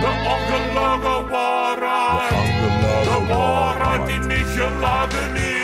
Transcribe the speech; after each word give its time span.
De 0.00 0.06
ongelogen 0.06 1.28
waarheid. 1.28 2.62
De 3.04 3.26
waarheid 3.28 4.06
die 4.06 4.18
niet 4.18 4.46
geladen 4.46 5.34
is. 5.34 5.56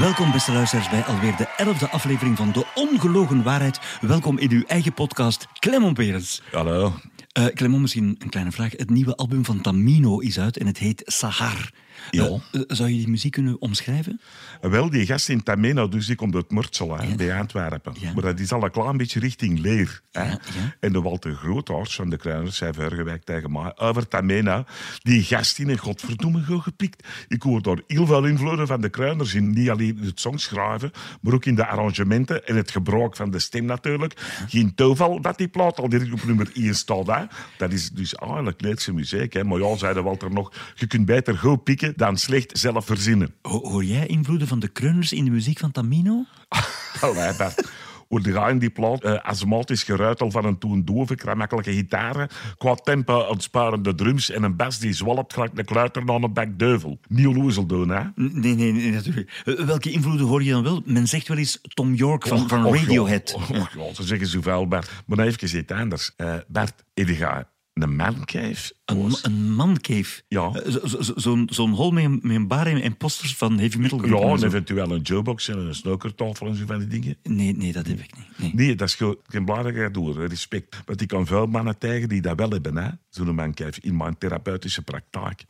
Welkom, 0.00 0.32
beste 0.32 0.52
luisteraars, 0.52 0.88
bij 0.88 1.04
alweer 1.04 1.36
de 1.36 1.48
elfde 1.56 1.88
aflevering 1.88 2.36
van 2.36 2.52
De 2.52 2.66
Ongelogen 2.74 3.42
Waarheid. 3.42 3.80
Welkom 4.00 4.38
in 4.38 4.50
uw 4.50 4.62
eigen 4.66 4.92
podcast, 4.92 5.46
Clemon 5.58 5.94
Perens. 5.94 6.42
Hallo. 6.52 6.92
Uh, 7.38 7.44
Clemon, 7.46 7.80
misschien 7.80 8.16
een 8.18 8.28
kleine 8.28 8.52
vraag. 8.52 8.72
Het 8.72 8.90
nieuwe 8.90 9.16
album 9.16 9.44
van 9.44 9.60
Tamino 9.60 10.18
is 10.18 10.38
uit 10.38 10.56
en 10.56 10.66
het 10.66 10.78
heet 10.78 11.02
Sahar. 11.04 11.70
Ja. 12.10 12.24
Uh, 12.24 12.38
uh, 12.52 12.62
zou 12.66 12.88
je 12.88 12.96
die 12.96 13.08
muziek 13.08 13.32
kunnen 13.32 13.60
omschrijven? 13.60 14.20
Wel, 14.60 14.90
die 14.90 15.06
gast 15.06 15.28
in 15.28 15.42
Tameno, 15.42 15.88
dus 15.88 16.06
die 16.06 16.16
komt 16.16 16.34
uit 16.34 16.50
Murtsel, 16.50 16.98
hè, 16.98 17.14
bij 17.14 17.38
Antwerpen. 17.38 17.94
Ja. 18.00 18.12
Maar 18.12 18.22
dat 18.22 18.40
is 18.40 18.52
al 18.52 18.62
een 18.62 18.70
klein 18.70 18.96
beetje 18.96 19.20
richting 19.20 19.58
Leer. 19.58 20.00
Hè. 20.12 20.22
Ja, 20.22 20.30
ja. 20.30 20.74
En 20.80 20.92
de 20.92 21.02
Walter 21.02 21.34
Groothorst 21.34 21.94
van 21.94 22.10
de 22.10 22.16
Kruiners 22.16 22.56
zei 22.56 22.72
vorige 22.72 23.02
week 23.02 23.24
tegen 23.24 23.52
mij 23.52 23.72
over 23.76 24.08
Tameno. 24.08 24.64
Die 25.02 25.22
gast 25.22 25.58
in 25.58 25.68
een 25.68 25.78
godverdomme 25.78 26.42
gepikt. 26.60 27.06
Ik 27.28 27.42
hoor 27.42 27.62
daar 27.62 27.80
heel 27.86 28.06
veel 28.06 28.24
invloeden 28.24 28.66
van 28.66 28.80
de 28.80 28.88
Kruiners 28.88 29.34
in. 29.34 29.50
Niet 29.50 29.70
alleen 29.70 29.98
in 29.98 30.04
het 30.04 30.20
songschrijven, 30.20 30.90
maar 31.20 31.34
ook 31.34 31.44
in 31.44 31.54
de 31.54 31.66
arrangementen 31.66 32.46
en 32.46 32.56
het 32.56 32.70
gebruik 32.70 33.16
van 33.16 33.30
de 33.30 33.38
stem 33.38 33.64
natuurlijk. 33.64 34.12
Geen 34.48 34.74
toeval 34.74 35.20
dat 35.20 35.38
die 35.38 35.48
plaat 35.48 35.78
al 35.78 35.88
direct 35.88 36.12
op 36.12 36.24
nummer 36.24 36.50
1 36.54 36.74
staat. 36.74 37.06
Hè. 37.06 37.24
Dat 37.58 37.72
is 37.72 37.90
dus 37.90 38.14
eigenlijk 38.14 38.60
Leedse 38.60 38.92
muziek. 38.92 39.32
Hè. 39.32 39.44
Maar 39.44 39.58
ja, 39.58 39.76
zei 39.76 39.94
de 39.94 40.02
Walter 40.02 40.32
nog, 40.32 40.52
je 40.74 40.86
kunt 40.86 41.06
beter 41.06 41.38
goed 41.38 41.64
pikken 41.64 41.85
dan 41.96 42.16
slecht 42.16 42.58
zelf 42.58 42.86
verzinnen. 42.86 43.34
Ho- 43.42 43.68
hoor 43.68 43.84
jij 43.84 44.06
invloeden 44.06 44.48
van 44.48 44.58
de 44.58 44.68
Kreuners 44.68 45.12
in 45.12 45.24
de 45.24 45.30
muziek 45.30 45.58
van 45.58 45.72
Tamino? 45.72 46.24
Allee, 47.00 47.36
Bert. 47.36 47.70
Hoe 48.08 48.20
de 48.20 48.46
in 48.50 48.58
die 48.58 48.70
plaat, 48.70 49.04
uh, 49.04 49.18
astmatisch 49.22 49.82
geruitel 49.82 50.30
van 50.30 50.44
een 50.44 50.58
toen 50.58 50.84
dove, 50.84 51.14
kramakkelijke 51.14 51.72
gitaren, 51.72 52.28
qua 52.58 52.74
tempo 52.74 53.18
ontsparende 53.18 53.94
drums 53.94 54.30
en 54.30 54.42
een 54.42 54.56
bas 54.56 54.78
die 54.78 54.92
zwalpt 54.92 55.32
gelijk 55.32 55.58
een 55.58 55.64
kluiter 55.64 56.04
naar 56.04 56.22
een 56.22 56.32
bak 56.32 56.58
duivel. 56.58 56.98
Niet 57.08 57.36
loezel 57.36 57.66
doen, 57.66 57.88
hè? 57.88 58.02
Nee, 58.14 58.54
nee, 58.54 58.72
nee, 58.72 58.90
natuurlijk. 58.90 59.42
Uh, 59.44 59.60
welke 59.60 59.90
invloeden 59.90 60.26
hoor 60.26 60.42
je 60.42 60.50
dan 60.50 60.62
wel? 60.62 60.82
Men 60.84 61.06
zegt 61.06 61.28
wel 61.28 61.36
eens 61.36 61.60
Tom 61.62 61.94
York 61.94 62.26
van, 62.26 62.38
Och, 62.40 62.48
van 62.48 62.64
och, 62.64 62.76
Radiohead. 62.76 63.34
Och, 63.34 63.48
ja, 63.74 63.94
ze 63.94 64.02
zeggen 64.02 64.26
zoveel, 64.26 64.68
Bert. 64.68 64.90
Maar 65.06 65.16
dan 65.16 65.26
even 65.26 65.58
iets 65.58 65.72
anders. 65.72 66.12
Uh, 66.16 66.34
Bert, 66.48 66.84
heb 66.94 67.08
je 67.08 67.44
een 67.82 67.96
mancave? 67.96 68.72
Een, 68.84 69.14
een 69.22 69.54
mancave? 69.54 70.22
Ja. 70.28 70.50
Uh, 70.66 70.72
zo- 70.72 70.86
zo- 70.86 71.02
zo- 71.02 71.12
Zo'n 71.16 71.48
zo'n 71.50 71.70
hol 71.72 71.90
met 71.90 72.04
een, 72.04 72.18
met 72.22 72.36
een 72.36 72.46
bar 72.46 72.66
en, 72.66 72.80
en 72.82 72.96
posters 72.96 73.36
van 73.36 73.58
heavy 73.58 73.78
metal 73.78 74.06
Ja, 74.06 74.20
en 74.32 74.38
zo. 74.38 74.46
eventueel 74.46 74.90
een 74.90 75.00
joebox 75.00 75.48
en 75.48 75.58
een 75.58 75.74
snookertafel 75.74 76.46
en 76.46 76.54
zo 76.56 76.66
van 76.66 76.78
die 76.78 76.88
dingen. 76.88 77.16
Nee, 77.22 77.56
nee, 77.56 77.72
dat 77.72 77.86
heb 77.86 77.98
ik 77.98 78.16
niet. 78.16 78.26
Nee. 78.38 78.50
Nee, 78.54 78.74
dat 78.76 78.88
is 78.88 78.94
gewoon 78.94 79.16
geen 79.26 79.44
belangrijke 79.44 79.90
door. 79.90 80.26
Respect. 80.26 80.82
Want 80.84 81.00
ik 81.00 81.08
kan 81.08 81.26
veel 81.26 81.46
mannen 81.46 81.78
tegen 81.78 82.08
die 82.08 82.20
dat 82.20 82.38
wel 82.38 82.50
hebben, 82.50 82.76
hè? 82.76 82.88
Zo'n 83.10 83.34
mancave 83.34 83.80
in 83.80 83.96
mijn 83.96 84.18
therapeutische 84.18 84.82
praktijk. 84.82 85.44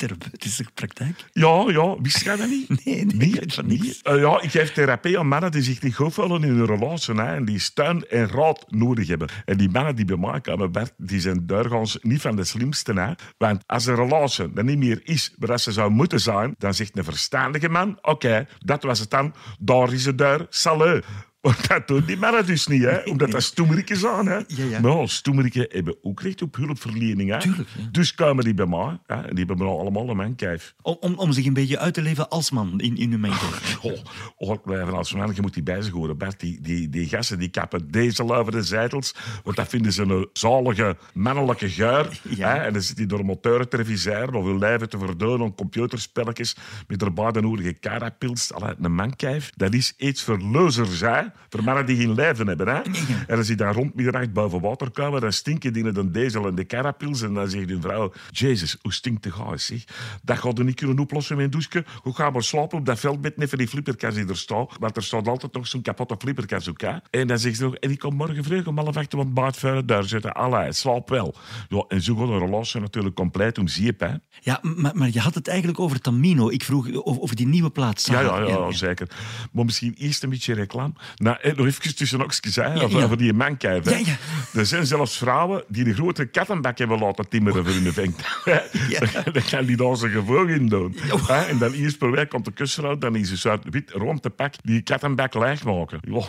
Therapeutische 0.00 0.64
praktijk? 0.74 1.24
Ja, 1.32 1.64
ja, 1.68 2.00
wist 2.00 2.24
jij 2.24 2.36
dat 2.36 2.48
niet? 2.48 2.68
Nee, 2.84 3.04
nee, 3.04 3.28
ik 3.28 3.34
weet 3.34 3.54
van 3.54 3.66
niks. 3.66 4.02
Eh, 4.02 4.20
ja, 4.20 4.40
ik 4.40 4.50
geef 4.50 4.72
therapie 4.72 5.18
aan 5.18 5.28
mannen 5.28 5.50
die 5.50 5.62
zich 5.62 5.82
niet 5.82 5.94
goed 5.94 6.14
voelen 6.14 6.42
in 6.42 6.48
hun 6.48 6.66
relatie 6.66 7.14
hè, 7.14 7.34
en 7.34 7.44
die 7.44 7.58
steun 7.58 8.08
en 8.08 8.28
raad 8.28 8.64
nodig 8.68 9.08
hebben. 9.08 9.28
En 9.44 9.56
die 9.56 9.70
mannen 9.70 9.96
die 9.96 10.04
bij 10.04 10.16
mij 10.16 10.40
komen, 10.40 10.72
Bert, 10.72 10.92
die 10.96 11.20
zijn 11.20 11.46
doorgaans 11.46 11.98
niet 12.02 12.20
van 12.20 12.36
de 12.36 12.44
slimste. 12.44 12.92
Hè. 12.92 13.12
Want 13.38 13.62
als 13.66 13.86
een 13.86 13.94
relatie 13.94 14.50
er 14.54 14.64
niet 14.64 14.78
meer 14.78 15.00
is 15.04 15.34
waar 15.38 15.60
ze 15.60 15.72
zou 15.72 15.90
moeten 15.90 16.20
zijn, 16.20 16.54
dan 16.58 16.74
zegt 16.74 16.98
een 16.98 17.04
verstandige 17.04 17.68
man, 17.68 17.98
oké, 18.02 18.46
dat 18.58 18.82
was 18.82 18.98
het 18.98 19.10
dan, 19.10 19.34
daar 19.58 19.92
is 19.92 20.04
het 20.04 20.18
deur, 20.18 20.46
salut. 20.48 21.04
Maar 21.40 21.64
dat 21.68 21.88
doen 21.88 22.04
die 22.04 22.16
mannen 22.16 22.46
dus 22.46 22.66
niet, 22.66 22.82
hè? 22.82 22.98
omdat 22.98 23.30
dat 23.30 23.42
stoemerikjes 23.42 24.00
zijn. 24.00 24.26
Hè? 24.26 24.34
Ja, 24.34 24.64
ja. 24.70 24.80
Maar 24.80 24.96
ja, 24.96 25.06
stoemeriken 25.06 25.66
hebben 25.68 25.96
ook 26.02 26.20
recht 26.20 26.42
op 26.42 26.56
hulpverlening. 26.56 27.30
Hè? 27.30 27.40
Tuurlijk, 27.40 27.68
ja. 27.78 27.88
Dus 27.92 28.14
komen 28.14 28.44
die 28.44 28.54
bij 28.54 28.66
mij 28.66 28.98
hè? 29.06 29.34
die 29.34 29.44
hebben 29.44 29.66
allemaal 29.66 30.08
een 30.08 30.16
mankijf. 30.16 30.74
Om, 30.82 30.96
om, 31.00 31.14
om 31.14 31.32
zich 31.32 31.46
een 31.46 31.52
beetje 31.52 31.78
uit 31.78 31.94
te 31.94 32.02
leven 32.02 32.28
als 32.28 32.50
man 32.50 32.80
in, 32.80 32.96
in 32.96 33.10
hun 33.10 33.20
mancave. 33.20 33.88
Oh, 33.88 33.98
oh, 34.36 34.62
blijven 34.64 34.94
als 34.94 35.14
man, 35.14 35.32
je 35.34 35.40
moet 35.40 35.54
die 35.54 35.62
bij 35.62 35.82
zich 35.82 35.92
horen. 35.92 36.18
Bert, 36.18 36.40
die, 36.40 36.60
die, 36.60 36.88
die 36.88 37.08
gasten 37.08 37.38
die 37.38 37.48
kappen 37.48 37.90
deze 37.90 38.34
over 38.34 38.52
de 38.52 38.62
zeitels, 38.62 39.14
want 39.44 39.56
dat 39.56 39.68
vinden 39.68 39.92
ze 39.92 40.02
een 40.02 40.28
zalige 40.32 40.96
mannelijke 41.14 41.68
geur. 41.70 42.20
Ja. 42.28 42.48
Hè? 42.48 42.54
En 42.54 42.72
dan 42.72 42.82
zit 42.82 42.96
die 42.96 43.06
door 43.06 43.24
motoren 43.24 43.68
te 43.68 43.76
reviseren 43.76 44.34
of 44.34 44.44
hun 44.44 44.58
lijven 44.58 44.88
te 44.88 44.98
verdoen 44.98 45.40
om 45.40 45.54
computerspelletjes 45.54 46.56
met 46.86 47.02
erbij 47.02 47.32
de 47.32 47.40
nodige 47.40 47.78
carapils. 47.78 48.52
Allee, 48.52 48.74
een 48.80 48.94
mankijf, 48.94 49.50
dat 49.56 49.74
is 49.74 49.94
iets 49.96 50.22
voor 50.22 50.38
losers, 50.38 51.00
hè? 51.00 51.29
Voor 51.48 51.64
mannen 51.64 51.86
die 51.86 51.96
geen 51.96 52.14
lijven 52.14 52.46
hebben. 52.46 52.68
Hè? 52.68 52.80
En 53.26 53.36
als 53.36 53.46
die 53.46 53.56
dan 53.56 53.72
rond 53.72 53.94
middernacht 53.94 54.32
boven 54.32 54.60
water 54.60 54.90
komen, 54.90 55.20
dan 55.20 55.32
stinken 55.32 55.72
die 55.72 55.92
de 55.92 56.10
diesel 56.10 56.46
en 56.46 56.54
de 56.54 56.66
carapils. 56.66 57.22
En 57.22 57.34
dan 57.34 57.48
zegt 57.48 57.68
hun 57.68 57.82
vrouw, 57.82 58.12
Jezus, 58.30 58.76
hoe 58.82 58.92
stinkt 58.92 59.22
de 59.22 59.32
gaas, 59.32 59.66
zeg. 59.66 59.84
Dat 60.22 60.38
gaat 60.38 60.58
er 60.58 60.64
niet 60.64 60.74
kunnen 60.74 60.98
oplossen 60.98 61.36
met 61.36 61.44
een 61.44 61.50
douche. 61.50 61.84
Hoe 62.02 62.14
gaan 62.14 62.32
we 62.32 62.42
slapen 62.42 62.78
op 62.78 62.86
dat 62.86 62.98
veldbed 62.98 63.36
net 63.36 63.48
van 63.48 63.58
die 63.58 63.68
flipperkast 63.68 64.16
die 64.16 64.28
er 64.28 64.36
staat? 64.36 64.76
Want 64.78 64.96
er 64.96 65.02
staat 65.02 65.28
altijd 65.28 65.52
nog 65.52 65.66
zo'n 65.66 65.82
kapotte 65.82 66.16
flipperkast 66.18 66.68
ook, 66.68 66.80
hè? 66.80 66.96
En 67.10 67.26
dan 67.26 67.38
zegt 67.38 67.56
ze 67.56 67.62
nog, 67.62 67.74
en 67.74 67.90
ik 67.90 67.98
kom 67.98 68.14
morgen 68.14 68.44
vroeg 68.44 68.66
om 68.66 68.78
half 68.78 68.96
acht 68.96 69.14
op 69.14 69.20
het 69.20 69.34
baardvuur 69.34 69.86
daar 69.86 70.04
zitten. 70.04 70.32
Allee, 70.32 70.72
slaap 70.72 71.08
wel. 71.08 71.34
Ja, 71.68 71.84
en 71.88 72.02
zo 72.02 72.14
gaat 72.14 72.28
een 72.28 72.38
relatie 72.38 72.80
natuurlijk 72.80 73.14
compleet 73.14 73.58
om 73.58 73.68
zeep, 73.68 74.00
hè? 74.00 74.14
Ja, 74.40 74.60
maar, 74.62 74.96
maar 74.96 75.08
je 75.12 75.20
had 75.20 75.34
het 75.34 75.48
eigenlijk 75.48 75.80
over 75.80 76.00
Tamino. 76.00 76.48
Ik 76.48 76.64
vroeg 76.64 77.04
over, 77.04 77.36
die 77.36 77.46
nieuwe 77.46 77.70
plaat. 77.70 78.06
Ja, 78.06 78.22
Sahar. 78.22 78.48
ja, 78.48 78.56
ja, 78.56 78.72
zeker. 78.72 79.08
Maar 79.52 79.64
misschien 79.64 79.94
eerst 79.94 80.22
een 80.22 80.30
beetje 80.30 80.54
reclame. 80.54 80.92
Nou, 81.20 81.36
en 81.40 81.56
nog 81.56 81.66
even 81.66 81.94
tussen 81.94 82.22
oksjes, 82.22 82.56
hè, 82.56 82.62
Ja, 82.62 82.82
over, 82.82 82.98
ja. 82.98 83.04
over 83.04 83.16
die 83.16 83.32
hè. 83.34 83.68
Ja, 83.68 83.80
ja. 83.84 84.16
Er 84.54 84.66
zijn 84.66 84.86
zelfs 84.86 85.16
vrouwen 85.16 85.64
die 85.68 85.84
de 85.84 85.94
grote 85.94 86.24
kattenbak 86.24 86.78
hebben 86.78 86.98
laten 86.98 87.28
timmeren 87.28 87.64
voor 87.64 87.74
hun 87.74 87.92
vent. 87.92 88.22
Dan 89.32 89.42
gaan 89.42 89.64
die 89.64 89.76
daar 89.76 89.96
zijn 89.96 90.12
gevolg 90.12 90.48
in 90.48 90.68
doen. 90.68 90.96
En 91.28 91.58
dan 91.58 91.72
eerst 91.72 91.98
per 91.98 92.10
week 92.10 92.28
komt 92.28 92.44
de 92.44 92.52
kusvrouw, 92.52 92.98
dan 92.98 93.16
is 93.16 93.28
ze 93.28 93.36
zwart 93.36 93.64
wit 93.70 93.90
rond 93.90 94.22
te 94.22 94.30
pak 94.30 94.54
die 94.62 94.82
kattenbak 94.82 95.34
leeg 95.34 95.64
maken. 95.64 96.00
Ja. 96.02 96.22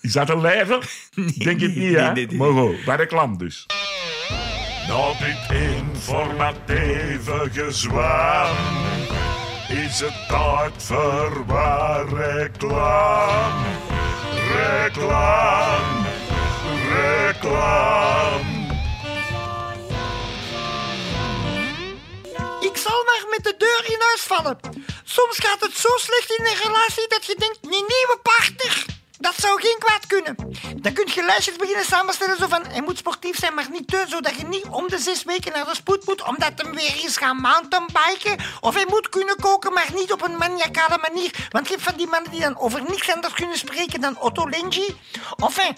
Is 0.00 0.12
dat 0.12 0.30
een 0.30 0.40
leven? 0.40 0.80
Denk 1.38 1.60
het 1.60 1.76
niet, 1.76 1.94
hè? 1.94 2.02
nee, 2.02 2.12
nee, 2.12 2.26
nee. 2.26 2.36
Maar 2.36 2.50
goed, 2.50 2.84
bij 2.84 2.96
reclame 2.96 3.36
dus. 3.36 3.66
Na 4.88 5.08
dit 5.08 5.50
informatieve 5.50 7.48
is 9.72 10.00
het 10.00 10.28
tijd 10.28 10.82
voor 10.82 11.46
waar 11.46 12.08
reclame. 12.08 13.68
Reclame, 14.54 16.08
reclame. 16.88 18.50
Ik 22.60 22.76
zal 22.76 23.04
maar 23.04 23.24
met 23.30 23.44
de 23.44 23.54
deur 23.58 23.84
in 23.92 24.00
huis 24.00 24.20
vallen. 24.20 24.58
Soms 25.04 25.38
gaat 25.38 25.60
het 25.60 25.76
zo 25.76 25.88
slecht 25.96 26.30
in 26.38 26.46
een 26.46 26.62
relatie 26.62 27.08
dat 27.08 27.24
je 27.24 27.34
denkt, 27.38 27.58
die 27.62 27.70
nieuwe 27.70 28.18
partner, 28.22 28.84
dat 29.22 29.34
zou 29.36 29.60
geen 29.60 29.76
kwaad 29.78 30.06
kunnen. 30.06 30.36
Dan 30.76 30.92
kun 30.92 31.08
je 31.14 31.22
lijstjes 31.22 31.56
beginnen 31.56 31.84
samenstellen 31.84 32.36
zo 32.36 32.48
van, 32.48 32.66
hij 32.66 32.82
moet 32.82 32.98
sportief 32.98 33.38
zijn, 33.38 33.54
maar 33.54 33.70
niet 33.70 33.88
te, 33.88 34.04
zodat 34.08 34.34
je 34.34 34.46
niet 34.46 34.64
om 34.70 34.88
de 34.88 34.98
zes 34.98 35.22
weken 35.22 35.52
naar 35.52 35.64
de 35.64 35.74
spoed 35.74 36.06
moet, 36.06 36.26
omdat 36.26 36.52
hem 36.56 36.74
weer 36.74 37.04
is 37.04 37.16
gaan 37.16 37.36
mountainbiken. 37.36 38.36
Of 38.60 38.74
hij 38.74 38.86
moet 38.88 39.08
kunnen 39.08 39.36
koken, 39.36 39.72
maar 39.72 39.88
niet 39.94 40.12
op 40.12 40.22
een 40.22 40.36
maniacale 40.36 40.98
manier. 41.00 41.48
Want 41.50 41.66
je 41.66 41.72
hebt 41.72 41.86
van 41.86 41.96
die 41.96 42.06
mannen 42.06 42.30
die 42.30 42.40
dan 42.40 42.58
over 42.58 42.82
niks 42.88 43.10
anders 43.10 43.34
kunnen 43.34 43.58
spreken 43.58 44.00
dan 44.00 44.20
Otto 44.20 44.48
Lengi. 44.48 44.96
Enfin, 45.36 45.76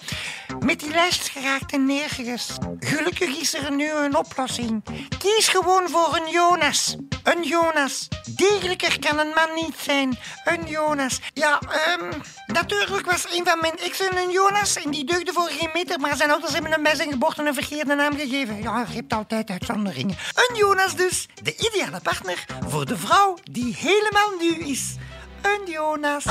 met 0.59 0.79
die 0.79 0.91
lijst 0.91 1.29
geraakt 1.29 1.71
en 1.71 1.85
neergerust. 1.85 2.57
Gelukkig 2.79 3.37
is 3.39 3.53
er 3.53 3.71
nu 3.71 3.89
een 3.91 4.15
oplossing. 4.15 4.83
Kies 5.17 5.47
gewoon 5.47 5.89
voor 5.89 6.15
een 6.15 6.31
Jonas. 6.31 6.95
Een 7.25 7.43
Jonas. 7.43 8.07
Degelijker 8.35 8.99
kan 8.99 9.19
een 9.19 9.33
man 9.35 9.53
niet 9.55 9.75
zijn. 9.77 10.19
Een 10.43 10.67
Jonas. 10.67 11.19
Ja, 11.33 11.59
ehm, 11.59 12.11
natuurlijk 12.47 13.11
was 13.11 13.25
een 13.31 13.45
van 13.45 13.59
mijn 13.59 13.77
exen 13.77 14.17
een 14.17 14.31
Jonas 14.31 14.75
en 14.75 14.91
die 14.91 15.05
deugde 15.05 15.33
voor 15.33 15.49
geen 15.49 15.69
meter, 15.73 15.99
maar 15.99 16.15
zijn 16.15 16.31
ouders 16.31 16.53
hebben 16.53 16.71
hem 16.71 16.83
bij 16.83 16.95
zijn 16.95 17.11
geboorte 17.11 17.45
een 17.45 17.53
verkeerde 17.53 17.95
naam 17.95 18.17
gegeven. 18.17 18.61
Ja, 18.61 18.85
je 18.89 18.95
hebt 18.95 19.13
altijd 19.13 19.49
uitzonderingen. 19.49 20.17
Een 20.33 20.55
Jonas 20.55 20.95
dus. 20.95 21.27
De 21.43 21.55
ideale 21.57 21.99
partner 22.03 22.45
voor 22.67 22.85
de 22.85 22.97
vrouw 22.97 23.37
die 23.51 23.75
helemaal 23.79 24.29
nieuw 24.39 24.67
is. 24.67 24.95
Een 25.41 25.71
Jonas. 25.71 26.25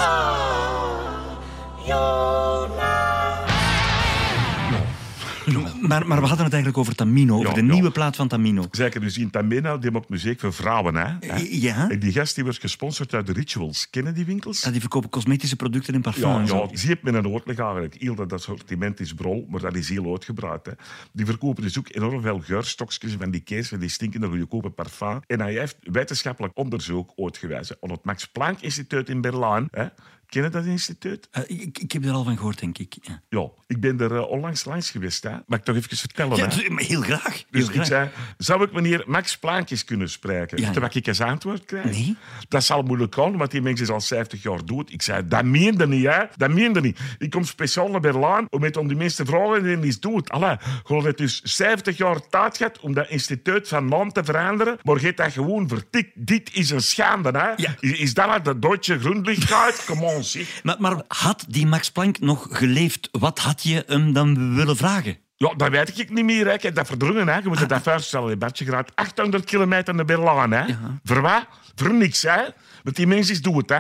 Maar, 5.89 6.07
maar 6.07 6.21
we 6.21 6.27
hadden 6.27 6.45
het 6.45 6.55
eigenlijk 6.55 6.79
over 6.79 6.95
Tamino, 6.95 7.35
over 7.35 7.49
Ja, 7.49 7.55
de 7.55 7.65
ja. 7.65 7.73
nieuwe 7.73 7.91
plaat 7.91 8.17
van 8.17 8.29
Tamino. 8.29 8.67
Zeker, 8.71 9.01
dus 9.01 9.19
in 9.19 9.31
Tamena, 9.31 9.77
die 9.77 9.91
maakt 9.91 10.09
muziek 10.09 10.41
voor 10.41 10.53
vrouwen, 10.53 10.95
hè? 10.95 11.37
Ja? 11.51 11.91
En 11.91 11.99
die 11.99 12.13
gast 12.13 12.35
die 12.35 12.45
wordt 12.45 12.59
gesponsord 12.59 13.15
uit 13.15 13.27
de 13.27 13.33
Rituals. 13.33 13.91
Kennen 13.91 14.15
die 14.15 14.25
winkels? 14.25 14.63
Ja, 14.63 14.71
die 14.71 14.81
verkopen 14.81 15.11
cosmetische 15.11 15.57
producten 15.57 15.95
en 15.95 16.01
parfum. 16.01 16.29
Ja, 16.29 16.39
en 16.39 16.47
ja, 16.47 16.69
zie 16.73 16.89
je 16.89 16.99
met 17.03 17.15
een 17.15 17.29
oorlijk 17.29 17.59
eigenlijk. 17.59 17.95
Heel 17.99 18.15
dat, 18.15 18.29
dat 18.29 18.43
sortiment 18.43 19.01
is 19.01 19.15
brol, 19.15 19.47
maar 19.51 19.61
dat 19.61 19.77
is 19.77 19.89
heel 19.89 20.13
uitgebreid. 20.13 20.67
Hè. 20.67 20.73
Die 21.13 21.27
verkopen 21.27 21.63
dus 21.63 21.79
ook 21.79 21.89
enorm 21.95 22.23
veel 22.23 22.41
geurstokjes 22.41 23.17
van 23.19 23.31
die 23.31 23.41
kees, 23.41 23.69
van 23.69 23.79
die 23.79 23.89
stinkende 23.89 24.27
goedkope 24.27 24.71
parfum. 24.71 25.21
En 25.27 25.41
hij 25.41 25.53
heeft 25.53 25.77
wetenschappelijk 25.81 26.59
onderzoek 26.59 27.13
uitgewezen 27.17 27.77
aan 27.81 27.91
het 27.91 28.05
Max 28.05 28.27
Planck 28.27 28.61
Instituut 28.61 29.09
in 29.09 29.21
Berlijn. 29.21 29.69
Hè. 29.71 29.87
Ken 30.29 30.43
je 30.43 30.49
dat 30.49 30.65
instituut? 30.65 31.29
Eh, 31.31 31.43
ik, 31.47 31.79
ik 31.79 31.93
heb 31.93 32.05
er 32.05 32.11
al 32.11 32.25
van 32.25 32.37
gehoord, 32.37 32.61
denk 32.61 32.79
ik. 32.79 32.97
Ja. 33.01 33.23
Ja, 33.29 33.49
ik 33.67 33.81
ben 33.81 34.01
er 34.01 34.17
eh, 34.17 34.31
onlangs 34.31 34.65
langs 34.65 34.91
geweest. 34.91 35.23
Hè. 35.23 35.31
Mag 35.47 35.59
ik 35.59 35.65
toch 35.65 35.77
even 35.77 35.97
vertellen? 35.97 36.37
Ja, 36.37 36.49
hè? 36.49 36.85
heel 36.85 37.01
graag. 37.01 37.45
Heel 37.51 37.67
Dus 37.67 37.69
ik 37.69 37.85
zei, 37.85 38.11
zou 38.39 38.65
ik 38.65 38.73
meneer 38.73 39.05
Max 39.07 39.39
Plaankjes 39.39 39.85
kunnen 39.85 40.11
spreken? 40.11 40.61
Ja. 40.61 40.71
Terwijl 40.71 40.93
ik 40.95 41.09
als 41.09 41.21
antwoord 41.21 41.65
krijg. 41.65 41.85
Nee. 41.85 42.17
Dat 42.49 42.65
zal 42.65 42.83
moeilijk 42.83 43.15
gaan, 43.15 43.37
want 43.37 43.51
die 43.51 43.63
mens 43.63 43.81
is 43.81 43.91
al 43.91 44.01
50 44.01 44.43
jaar 44.43 44.65
dood. 44.65 44.93
Ik 44.93 45.03
zei, 45.03 45.29
dat 45.29 45.45
meende 45.45 45.87
niet, 45.87 46.05
hè? 46.05 46.25
Dat 46.37 46.51
meende 46.51 46.81
niet. 46.81 46.99
Ik 47.19 47.31
kom 47.31 47.45
speciaal 47.45 47.89
naar 47.89 48.01
Berlijn 48.01 48.47
om 48.51 48.61
met 48.61 48.77
om 48.77 48.89
die 48.89 48.97
mensen 48.97 49.25
te 49.25 49.31
vragen 49.31 49.71
en 49.71 49.81
die 49.81 49.91
is 49.91 50.01
dood. 50.01 50.31
Allee, 50.31 50.57
gewoon 50.85 51.07
het 51.07 51.17
dus 51.17 51.43
70 51.43 51.97
jaar 51.97 52.29
tijd 52.29 52.57
gehad 52.57 52.81
om 52.81 52.95
dat 52.95 53.09
instituut 53.09 53.69
van 53.69 53.89
naam 53.89 54.13
te 54.13 54.25
veranderen, 54.25 54.79
maar 54.83 55.01
je 55.01 55.15
dat 55.15 55.33
gewoon 55.33 55.69
vertikt. 55.69 56.11
Dit 56.15 56.55
is 56.55 56.71
een 56.71 56.83
schande, 56.83 57.31
hè? 57.31 57.49
Ja. 57.57 57.75
Is, 57.81 57.93
is 57.93 58.15
dat 58.15 58.27
wat 58.27 58.45
de 58.45 58.59
Duitse 58.59 58.99
grondlichkeit? 58.99 59.85
Come 59.85 60.05
on, 60.05 60.14
zeg. 60.23 60.61
Maar, 60.63 60.77
maar 60.79 61.03
had 61.09 61.45
die 61.49 61.67
Max 61.67 61.91
Planck 61.91 62.19
nog 62.21 62.47
geleefd, 62.51 63.09
wat 63.13 63.39
had 63.39 63.63
je 63.63 63.85
hem 63.87 64.13
dan 64.13 64.55
willen 64.55 64.77
vragen? 64.77 65.17
Ja, 65.37 65.55
dat 65.57 65.71
weet 65.71 65.99
ik 65.99 66.11
niet 66.11 66.25
meer. 66.25 66.47
Hè. 66.47 66.53
Ik 66.53 66.63
heb 66.63 66.75
dat 66.75 66.87
verdrongen. 66.87 67.29
Hè. 67.29 67.37
Je 67.39 67.49
moet 67.49 67.59
je 67.59 67.67
dat 67.67 67.83
voorstellen. 67.83 68.29
Je 68.31 68.37
badje 68.37 68.65
gaat 68.65 68.91
800 68.95 69.45
kilometer 69.45 69.95
naar 69.95 70.05
Berlijn. 70.05 70.51
Hè. 70.53 70.65
Voor 71.05 71.21
wat? 71.21 71.47
Voor 71.75 71.95
niks. 71.95 72.23
Hè. 72.23 72.43
Want 72.83 72.97
die 72.97 73.07
mens 73.07 73.31
is 73.31 73.43
dood. 73.43 73.69
Hè. 73.69 73.79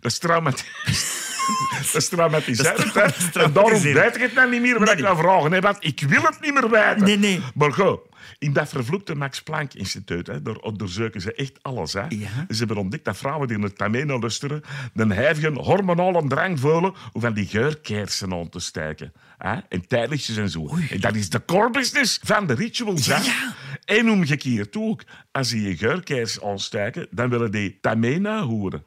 Dat 0.00 0.10
is 0.12 0.18
traumatiserend. 0.24 1.84
dat 1.84 1.96
is 1.96 2.08
traumatiserend. 2.08 3.36
En 3.36 3.52
daarom 3.52 3.80
weet 3.82 4.14
ik 4.16 4.20
het 4.22 4.34
nou 4.34 4.50
niet 4.50 4.60
meer 4.60 4.78
wat 4.78 4.88
Nee. 4.88 4.96
ik 4.96 5.02
nou 5.02 5.16
vragen. 5.16 5.60
Want 5.60 5.76
ik 5.80 6.00
wil 6.08 6.22
het 6.22 6.40
niet 6.40 6.52
meer 6.54 6.70
weten. 6.70 7.02
Nee, 7.04 7.18
nee. 7.18 7.40
Maar 7.54 7.72
goed. 7.72 7.98
In 8.44 8.52
dat 8.52 8.68
vervloekte 8.68 9.14
Max 9.14 9.42
Planck 9.42 9.74
Instituut 9.74 10.26
hè, 10.26 10.42
daar 10.42 10.56
onderzoeken 10.56 11.20
ze 11.20 11.34
echt 11.34 11.58
alles. 11.62 11.92
Hè. 11.92 12.00
Ja. 12.00 12.28
Ze 12.48 12.58
hebben 12.58 12.76
ontdekt 12.76 13.04
dat 13.04 13.16
vrouwen 13.16 13.48
die 13.48 13.58
naar 13.58 13.72
tamena 13.72 14.18
luisteren 14.18 14.62
een 14.94 15.10
hevige 15.10 15.52
hormonale 15.52 16.26
drang 16.26 16.60
voelen 16.60 16.94
om 17.12 17.20
van 17.20 17.32
die 17.32 17.46
geurkersen 17.46 18.32
aan 18.32 18.48
te 18.48 18.60
steken. 18.60 19.12
Hè. 19.38 19.58
En 19.68 19.86
tijdlichtjes 19.86 20.36
en 20.36 20.50
zo. 20.50 20.76
En 20.90 21.00
dat 21.00 21.14
is 21.14 21.30
de 21.30 21.44
core 21.44 21.70
business 21.70 22.18
van 22.22 22.46
de 22.46 22.54
rituals. 22.54 23.06
Hè. 23.06 23.16
Ja. 23.16 23.54
En 23.84 24.10
omgekeerd 24.10 24.76
ook. 24.76 25.02
Als 25.32 25.48
ze 25.48 25.62
je 25.62 25.76
geurkers 25.76 26.42
aansteken, 26.42 27.06
dan 27.10 27.30
willen 27.30 27.50
die 27.50 27.78
tamena 27.80 28.42
horen. 28.42 28.84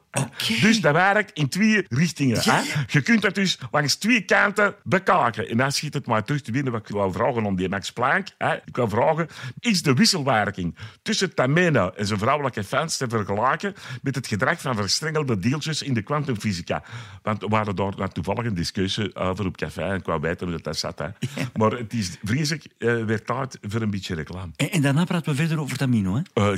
Dus 0.60 0.80
dat 0.80 0.92
werkt 0.92 1.32
in 1.32 1.48
twee 1.48 1.84
richtingen. 1.88 2.40
Ja, 2.42 2.54
hè. 2.54 2.60
ja. 2.60 2.84
Je 2.86 3.00
kunt 3.00 3.22
dat 3.22 3.34
dus 3.34 3.58
langs 3.70 3.94
twee 3.94 4.20
kanten 4.20 4.74
bekaken. 4.82 5.48
En 5.48 5.56
dan 5.56 5.72
schiet 5.72 5.94
het 5.94 6.06
maar 6.06 6.24
terug 6.24 6.42
te 6.42 6.52
binnen 6.52 6.72
wat 6.72 6.88
ik 6.88 6.94
wou 6.94 7.12
vragen 7.12 7.44
om 7.44 7.56
die 7.56 7.68
Max 7.68 7.92
Planck. 7.92 8.28
Hè. 8.38 8.54
Ik 8.54 8.76
wou 8.76 8.88
vragen, 8.88 9.28
is 9.60 9.82
de 9.82 9.94
wisselwerking 9.94 10.76
tussen 11.02 11.34
Tamena 11.34 11.92
en 11.96 12.06
zijn 12.06 12.18
vrouwelijke 12.18 12.64
fans 12.64 12.96
te 12.96 13.08
vergelijken 13.08 13.74
met 14.02 14.14
het 14.14 14.26
gedrag 14.26 14.60
van 14.60 14.76
verstrengelde 14.76 15.38
deeltjes 15.38 15.82
in 15.82 15.94
de 15.94 16.02
kwantumfysica? 16.02 16.82
Want 17.22 17.40
we 17.40 17.56
hadden 17.56 17.76
daar 17.76 17.96
nou 17.96 18.10
toevallig 18.10 18.44
een 18.44 18.54
discussie 18.54 19.14
over 19.14 19.46
op 19.46 19.56
café 19.56 19.82
en 19.82 19.94
ik 19.94 20.04
wou 20.04 20.20
weten 20.20 20.48
hoe 20.48 20.60
dat, 20.60 20.76
zat. 20.78 20.98
Hè. 20.98 21.08
Maar 21.54 21.70
het 21.70 21.92
is 21.92 22.18
vreselijk 22.22 22.64
eh 22.78 23.04
weer 23.04 23.24
tijd 23.24 23.58
voor 23.62 23.82
een 23.82 23.90
beetje 23.90 24.14
reclame. 24.14 24.50
En, 24.56 24.70
en 24.70 24.82
daarna 24.88 25.04
praten 25.04 25.32
we 25.32 25.38
verder 25.38 25.60
over 25.60 25.76
Tamino. 25.76 26.14
Hè? 26.14 26.42
Eh 26.42 26.52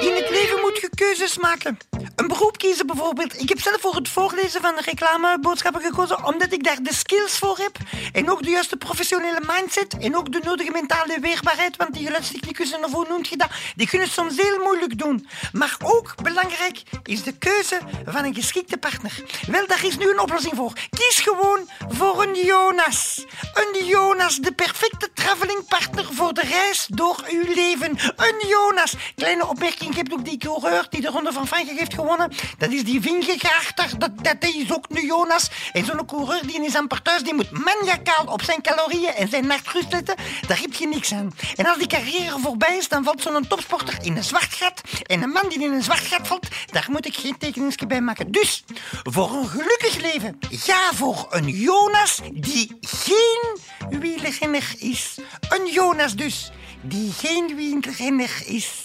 In 0.00 0.14
het 0.14 0.30
leven 0.30 0.60
moet 0.60 0.78
je 0.80 0.88
keuzes 0.94 1.38
maken. 1.38 1.76
Een 2.16 2.28
beroep 2.28 2.58
kiezen 2.58 2.86
bijvoorbeeld. 2.86 3.40
Ik 3.40 3.48
heb 3.48 3.60
zelf 3.60 3.80
voor 3.80 3.94
het 3.94 4.08
voorlezen 4.08 4.60
van 4.60 4.74
reclameboodschappen 4.78 5.82
gekozen 5.82 6.24
omdat 6.24 6.52
ik 6.52 6.64
daar 6.64 6.82
de 6.82 6.94
skills 6.94 7.38
voor 7.38 7.58
heb. 7.58 7.76
En 8.12 8.30
ook 8.30 8.42
de 8.42 8.50
juiste 8.50 8.76
professionele 8.76 9.40
mindset. 9.46 9.96
En 9.98 10.16
ook 10.16 10.32
de 10.32 10.40
nodige 10.44 10.70
mentale 10.70 11.20
weerbaarheid. 11.20 11.76
Want 11.76 11.94
die 11.94 12.04
geluidstechnicus, 12.04 12.74
of 12.74 12.92
hoe 12.92 13.06
noemt 13.08 13.28
je 13.28 13.36
dat? 13.36 13.48
Die 13.76 13.88
kunnen 13.88 14.06
het 14.06 14.16
soms 14.16 14.36
heel 14.36 14.58
moeilijk 14.58 14.98
doen. 14.98 15.28
Maar 15.52 15.76
ook 15.82 16.22
belangrijk 16.22 16.82
is 17.04 17.22
de 17.22 17.32
keuze 17.32 17.78
van 18.04 18.24
een 18.24 18.34
geschikte 18.34 18.78
partner. 18.78 19.12
Wel, 19.46 19.66
daar 19.66 19.84
is 19.84 19.98
nu 19.98 20.10
een 20.10 20.20
oplossing 20.20 20.54
voor. 20.56 20.72
Kies 20.90 21.20
gewoon 21.20 21.68
voor 21.88 22.22
een 22.22 22.34
Jonas. 22.44 23.24
Een 23.54 23.86
Jonas, 23.86 24.36
de 24.36 24.52
perfecte 24.52 25.08
travelingpartner 25.14 26.08
voor 26.12 26.34
de 26.34 26.42
reis 26.42 26.86
door 26.90 27.24
uw 27.28 27.54
leven. 27.54 27.98
Een 28.16 28.48
Jonas. 28.48 28.94
Kleine 29.14 29.46
opmerking, 29.46 29.90
ik 29.90 29.96
heb 29.96 30.12
ook 30.12 30.24
die 30.24 30.38
coureur 30.38 30.86
die 30.90 31.00
de 31.00 31.08
Ronde 31.08 31.32
van 31.32 31.46
Frankrijk 31.46 31.78
heeft 31.78 31.94
gewonnen. 31.94 32.10
Dat 32.58 32.70
is 32.70 32.84
die 32.84 33.00
Vingegaard, 33.00 33.98
dat, 33.98 34.10
dat 34.22 34.36
is 34.40 34.72
ook 34.72 34.86
een 34.88 35.06
Jonas. 35.06 35.50
En 35.72 35.84
zo'n 35.84 36.06
coureur 36.06 36.46
die 36.46 36.64
is 36.64 36.74
aan 36.74 36.86
parthuis, 36.86 37.22
die 37.22 37.34
moet 37.34 37.50
maniacaal 37.50 38.24
op 38.26 38.42
zijn 38.42 38.62
calorieën 38.62 39.14
en 39.14 39.28
zijn 39.28 39.46
nachtrust 39.46 39.92
letten. 39.92 40.16
Daar 40.46 40.60
heb 40.60 40.72
je 40.72 40.86
niks 40.88 41.12
aan. 41.12 41.32
En 41.56 41.66
als 41.66 41.78
die 41.78 41.86
carrière 41.86 42.38
voorbij 42.38 42.76
is, 42.76 42.88
dan 42.88 43.04
valt 43.04 43.22
zo'n 43.22 43.46
topsporter 43.48 43.98
in 44.02 44.16
een 44.16 44.24
zwart 44.24 44.54
gat. 44.54 44.80
En 45.06 45.22
een 45.22 45.30
man 45.30 45.48
die 45.48 45.62
in 45.62 45.72
een 45.72 45.82
zwart 45.82 46.06
gat 46.06 46.26
valt, 46.26 46.48
daar 46.70 46.86
moet 46.90 47.06
ik 47.06 47.16
geen 47.16 47.38
tekeningsje 47.38 47.86
bij 47.86 48.00
maken. 48.00 48.32
Dus, 48.32 48.64
voor 49.02 49.30
een 49.30 49.48
gelukkig 49.48 49.96
leven, 50.00 50.38
ga 50.50 50.90
voor 50.94 51.26
een 51.30 51.48
Jonas 51.48 52.20
die 52.32 52.78
geen 52.80 53.58
wielrenner 54.00 54.74
is. 54.78 55.14
Een 55.48 55.72
Jonas 55.72 56.14
dus, 56.14 56.50
die 56.80 57.12
geen 57.12 57.56
wielrenner 57.56 58.42
is. 58.44 58.84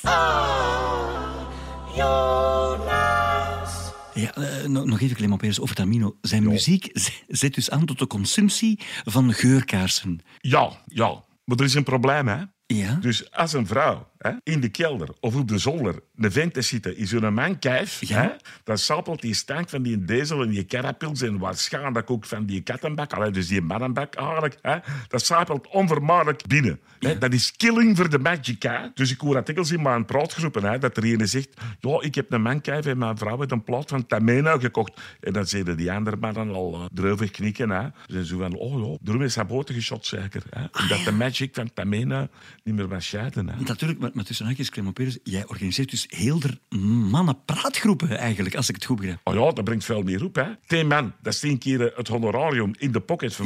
Ja, 4.13 4.33
eh, 4.33 4.65
nog 4.65 4.99
even, 4.99 5.15
Clement 5.15 5.39
Peres, 5.39 5.59
over 5.59 5.75
Tamino. 5.75 6.17
Zijn 6.21 6.43
muziek 6.43 6.89
zet 7.27 7.53
dus 7.53 7.69
aan 7.69 7.85
tot 7.85 7.99
de 7.99 8.07
consumptie 8.07 8.79
van 9.03 9.33
geurkaarsen. 9.33 10.19
Ja, 10.39 10.81
ja. 10.85 11.23
Maar 11.43 11.57
er 11.57 11.63
is 11.63 11.73
een 11.73 11.83
probleem, 11.83 12.27
hè. 12.27 12.43
Ja? 12.65 12.93
Dus 13.01 13.31
als 13.31 13.53
een 13.53 13.67
vrouw 13.67 14.11
hè, 14.17 14.31
in 14.43 14.59
de 14.59 14.69
kelder 14.69 15.09
of 15.19 15.35
op 15.35 15.47
de 15.47 15.57
zolder 15.57 15.95
een 16.17 16.31
vent 16.31 16.53
te 16.53 16.61
zitten 16.61 16.97
in 16.97 17.07
zo'n 17.07 17.33
mankijf, 17.33 18.01
Ja. 18.07 18.21
hè, 18.21 18.29
dan 18.63 18.77
sapelt 18.77 19.21
die 19.21 19.33
stank 19.33 19.69
van 19.69 19.81
die 19.81 20.05
diesel 20.05 20.41
en 20.41 20.49
die 20.49 20.65
carapils 20.65 21.21
en 21.21 21.37
waarschijnlijk 21.37 22.09
ook 22.09 22.25
van 22.25 22.45
die 22.45 22.61
kattenbak, 22.61 23.13
allee, 23.13 23.31
dus 23.31 23.47
die 23.47 23.61
mannenbak 23.61 24.15
eigenlijk, 24.15 24.57
hè, 24.61 24.75
dat 25.07 25.25
sapelt 25.25 25.67
onvermijdelijk 25.67 26.47
binnen. 26.47 26.79
Hè. 26.99 27.17
Dat 27.17 27.33
is 27.33 27.55
killing 27.55 27.97
voor 27.97 28.09
de 28.09 28.19
magic. 28.19 28.63
Hè. 28.63 28.77
Dus 28.93 29.11
ik 29.11 29.19
hoor 29.19 29.35
artikels 29.35 29.71
in 29.71 29.81
mijn 29.81 30.05
praatgroepen 30.05 30.63
hè, 30.63 30.77
dat 30.79 30.97
er 30.97 31.03
een 31.03 31.27
zegt, 31.27 31.49
ja, 31.79 32.01
ik 32.01 32.15
heb 32.15 32.31
een 32.31 32.41
mankijf 32.41 32.85
en 32.85 32.97
mijn 32.97 33.17
vrouw 33.17 33.37
heeft 33.37 33.51
een 33.51 33.63
plaat 33.63 33.89
van 33.89 34.05
Tamena 34.05 34.57
gekocht. 34.59 35.01
En 35.19 35.33
dan 35.33 35.45
zeiden 35.45 35.77
die 35.77 35.91
andere 35.91 36.15
mannen 36.15 36.53
al 36.53 36.73
uh, 36.73 36.85
dreuvig 36.93 37.31
knikken. 37.31 37.69
Hè. 37.69 37.87
Ze 38.07 38.25
zo 38.25 38.37
van, 38.37 38.55
oh 38.55 38.81
ja, 38.91 38.97
daarom 39.01 39.23
is 39.23 39.35
hij 39.35 39.45
boter 39.45 39.75
geschot 39.75 40.05
zeker. 40.05 40.43
Hè. 40.49 40.61
Omdat 40.81 41.03
de 41.03 41.11
magic 41.11 41.55
van 41.55 41.73
Tamena 41.73 42.27
niet 42.63 42.75
meer 42.75 42.87
was 42.87 43.05
scheiden. 43.05 43.49
Hè. 43.49 43.55
Natuurlijk, 43.63 44.06
maar, 44.07 44.15
maar 44.15 44.25
tussen 44.25 44.45
haakjes, 44.45 44.69
Clement 44.69 45.19
jij 45.23 45.47
organiseert 45.47 45.89
dus 45.89 46.05
heel 46.09 46.39
de 46.39 46.77
mannen-praatgroepen 47.11 48.17
eigenlijk, 48.17 48.55
als 48.55 48.69
ik 48.69 48.75
het 48.75 48.85
goed 48.85 48.97
begrijp. 48.97 49.19
Oh 49.23 49.33
ja, 49.33 49.51
dat 49.51 49.63
brengt 49.63 49.85
veel 49.85 50.01
meer 50.01 50.23
op. 50.23 50.35
Hè. 50.35 50.43
Tien 50.67 50.87
man, 50.87 51.13
dat 51.21 51.33
is 51.33 51.39
tien 51.39 51.57
keer 51.57 51.87
eh, 51.87 51.97
het 51.97 52.07
honorarium 52.07 52.71
in 52.77 52.91
de 52.91 52.99
pocket 52.99 53.35
voor, 53.35 53.45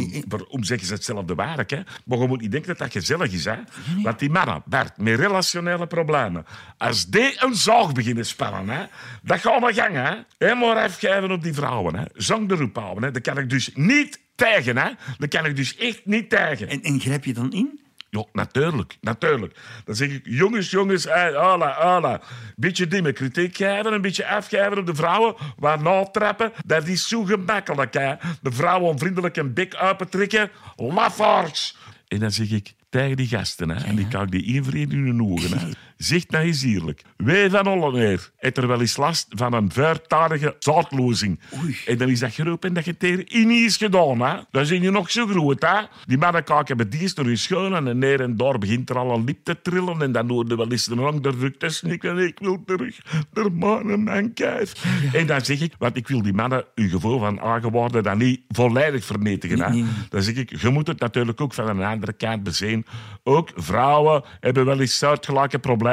om 0.50 0.63
zeggen 0.63 0.88
ze 0.88 0.94
hetzelfde 0.94 1.36
werk. 1.36 1.70
Hè. 1.70 1.80
Maar 2.06 2.18
je 2.18 2.27
moet 2.27 2.41
niet 2.41 2.51
denken 2.51 2.70
dat 2.70 2.77
dat 2.77 2.91
gezellig 2.91 3.32
is. 3.32 3.46
Hè. 3.46 3.56
Want 4.03 4.20
die 4.20 4.30
mannen, 4.30 4.63
Bert, 4.65 4.98
met 4.98 5.20
relationele 5.20 5.88
problemen, 5.88 6.46
als 6.77 7.06
die 7.06 7.44
een 7.44 7.56
zaag 7.56 7.91
beginnen 7.91 8.25
spannen, 8.25 8.75
hè, 8.75 8.86
dat 9.24 9.39
gaat 9.39 9.62
naar 9.62 9.74
gang. 9.74 9.96
Hè. 9.96 10.15
Helemaal 10.38 10.75
afgeven 10.75 11.32
op 11.32 11.44
die 11.44 11.53
vrouwen. 11.53 11.96
Hè. 11.96 12.03
Zang 12.13 12.51
erop 12.51 12.75
houden. 12.75 13.03
Hè. 13.03 13.12
Dat 13.12 13.22
kan 13.22 13.38
ik 13.38 13.50
dus 13.50 13.70
niet 13.74 14.20
tegen. 14.36 14.77
Hè. 14.77 14.89
Dat 15.18 15.30
kan 15.30 15.46
ik 15.46 15.56
dus 15.56 15.77
echt 15.77 16.06
niet 16.06 16.30
tegen. 16.30 16.70
En, 16.70 16.82
en 16.82 17.00
grijp 17.00 17.25
je 17.25 17.34
dan 17.34 17.51
in? 17.51 17.80
Ja, 18.12 18.25
natuurlijk, 18.34 18.98
natuurlijk. 19.01 19.56
Dan 19.86 19.96
zeg 19.96 20.10
ik, 20.10 20.22
jongens, 20.24 20.70
jongens, 20.70 21.03
hey, 21.03 21.38
ala, 21.38 21.75
ala. 21.75 22.22
Beetje 22.56 22.88
dimmen 22.88 23.13
kritiek 23.13 23.56
geven, 23.56 23.94
een 23.94 24.01
beetje 24.01 24.27
afgeven 24.27 24.77
op 24.77 24.86
de 24.86 24.96
vrouwen. 24.96 25.36
Waar 25.58 25.82
natrappen, 25.82 26.51
dat 26.65 26.88
is 26.88 27.08
zo 27.08 27.24
gemakkelijk. 27.24 27.94
Hè. 27.94 28.13
De 28.41 28.51
vrouwen 28.51 28.89
onvriendelijk 28.89 29.38
een 29.38 29.53
bek 29.53 29.75
uittrekken. 29.75 30.50
Lafaards. 30.75 31.77
En 32.08 32.20
dan 32.20 32.32
zeg 32.32 32.50
ik 32.50 32.74
tegen 32.89 33.18
die 33.18 33.27
gasten, 33.27 33.70
hè, 33.70 33.86
en 33.86 33.96
die 33.96 34.08
kijk 34.08 34.32
die 34.32 34.46
één 34.46 34.74
in 34.74 35.06
hun 35.06 35.24
ogen. 35.24 35.60
Hè. 35.60 35.68
Zeg 36.01 36.27
nou 36.27 36.46
eens 36.46 36.63
eerlijk. 36.63 37.01
Wij 37.17 37.50
van 37.50 37.67
Olleneer 37.67 38.31
heeft 38.38 38.58
er 38.58 38.67
wel 38.67 38.81
eens 38.81 38.98
last 38.98 39.27
van 39.29 39.53
een 39.53 39.72
vuurtadige 39.72 40.55
zaadlozing. 40.60 41.39
En 41.86 41.98
dan 41.98 42.10
is 42.10 42.20
dat 42.20 42.34
geroepen 42.34 42.70
en 42.70 42.75
dat 42.75 42.86
je 42.86 42.98
tegen 42.98 43.27
in 43.27 43.50
is 43.51 43.77
gedaan. 43.77 44.22
Hè. 44.22 44.38
Dan 44.51 44.65
zijn 44.65 44.81
je 44.81 44.91
nog 44.91 45.12
zo 45.12 45.27
groot. 45.27 45.62
Hè. 45.62 45.81
Die 46.05 46.17
mannen 46.17 46.43
kijken 46.43 46.77
bij 46.77 46.88
die 46.88 47.13
door 47.13 47.25
hun 47.25 47.38
schoenen 47.38 47.88
en 47.88 47.98
neer 47.98 48.22
en 48.22 48.38
daar 48.38 48.58
begint 48.58 48.89
er 48.89 48.98
al 48.98 49.12
een 49.12 49.24
lip 49.24 49.43
te 49.43 49.62
trillen. 49.62 50.01
En 50.01 50.12
dan 50.12 50.29
hoorde 50.29 50.55
wel 50.55 50.72
eens 50.72 50.88
een 50.88 51.00
ander 51.00 51.38
druk 51.38 51.60
te 51.60 51.70
snikken. 51.70 52.17
Ik 52.17 52.39
wil 52.39 52.63
terug 52.65 52.98
naar 53.34 53.51
mijn 53.51 54.03
mankijf. 54.03 54.86
En 55.13 55.27
dan 55.27 55.46
zeg 55.46 55.62
ik, 55.62 55.74
want 55.77 55.98
ik 55.98 56.08
wil 56.08 56.22
die 56.22 56.34
mannen 56.34 56.65
hun 56.75 56.89
gevoel 56.89 57.20
van 57.20 57.41
aangewoorden 57.41 58.03
dan 58.03 58.17
niet 58.17 58.41
volledig 58.48 59.05
vernietigen. 59.05 59.60
Hè. 59.62 59.70
Nee, 59.70 59.81
nee. 59.81 59.91
Dan 60.10 60.22
zeg 60.22 60.36
ik, 60.36 60.62
je 60.62 60.70
moet 60.70 60.88
het 60.88 61.00
natuurlijk 61.00 61.41
ook 61.41 61.53
van 61.53 61.70
een 61.70 61.84
andere 61.84 62.13
kant 62.13 62.43
bezien. 62.43 62.86
Ook 63.24 63.50
vrouwen 63.55 64.24
hebben 64.39 64.65
wel 64.65 64.79
eens 64.79 64.98
soortgelijke 64.98 65.60
problemen. 65.60 65.90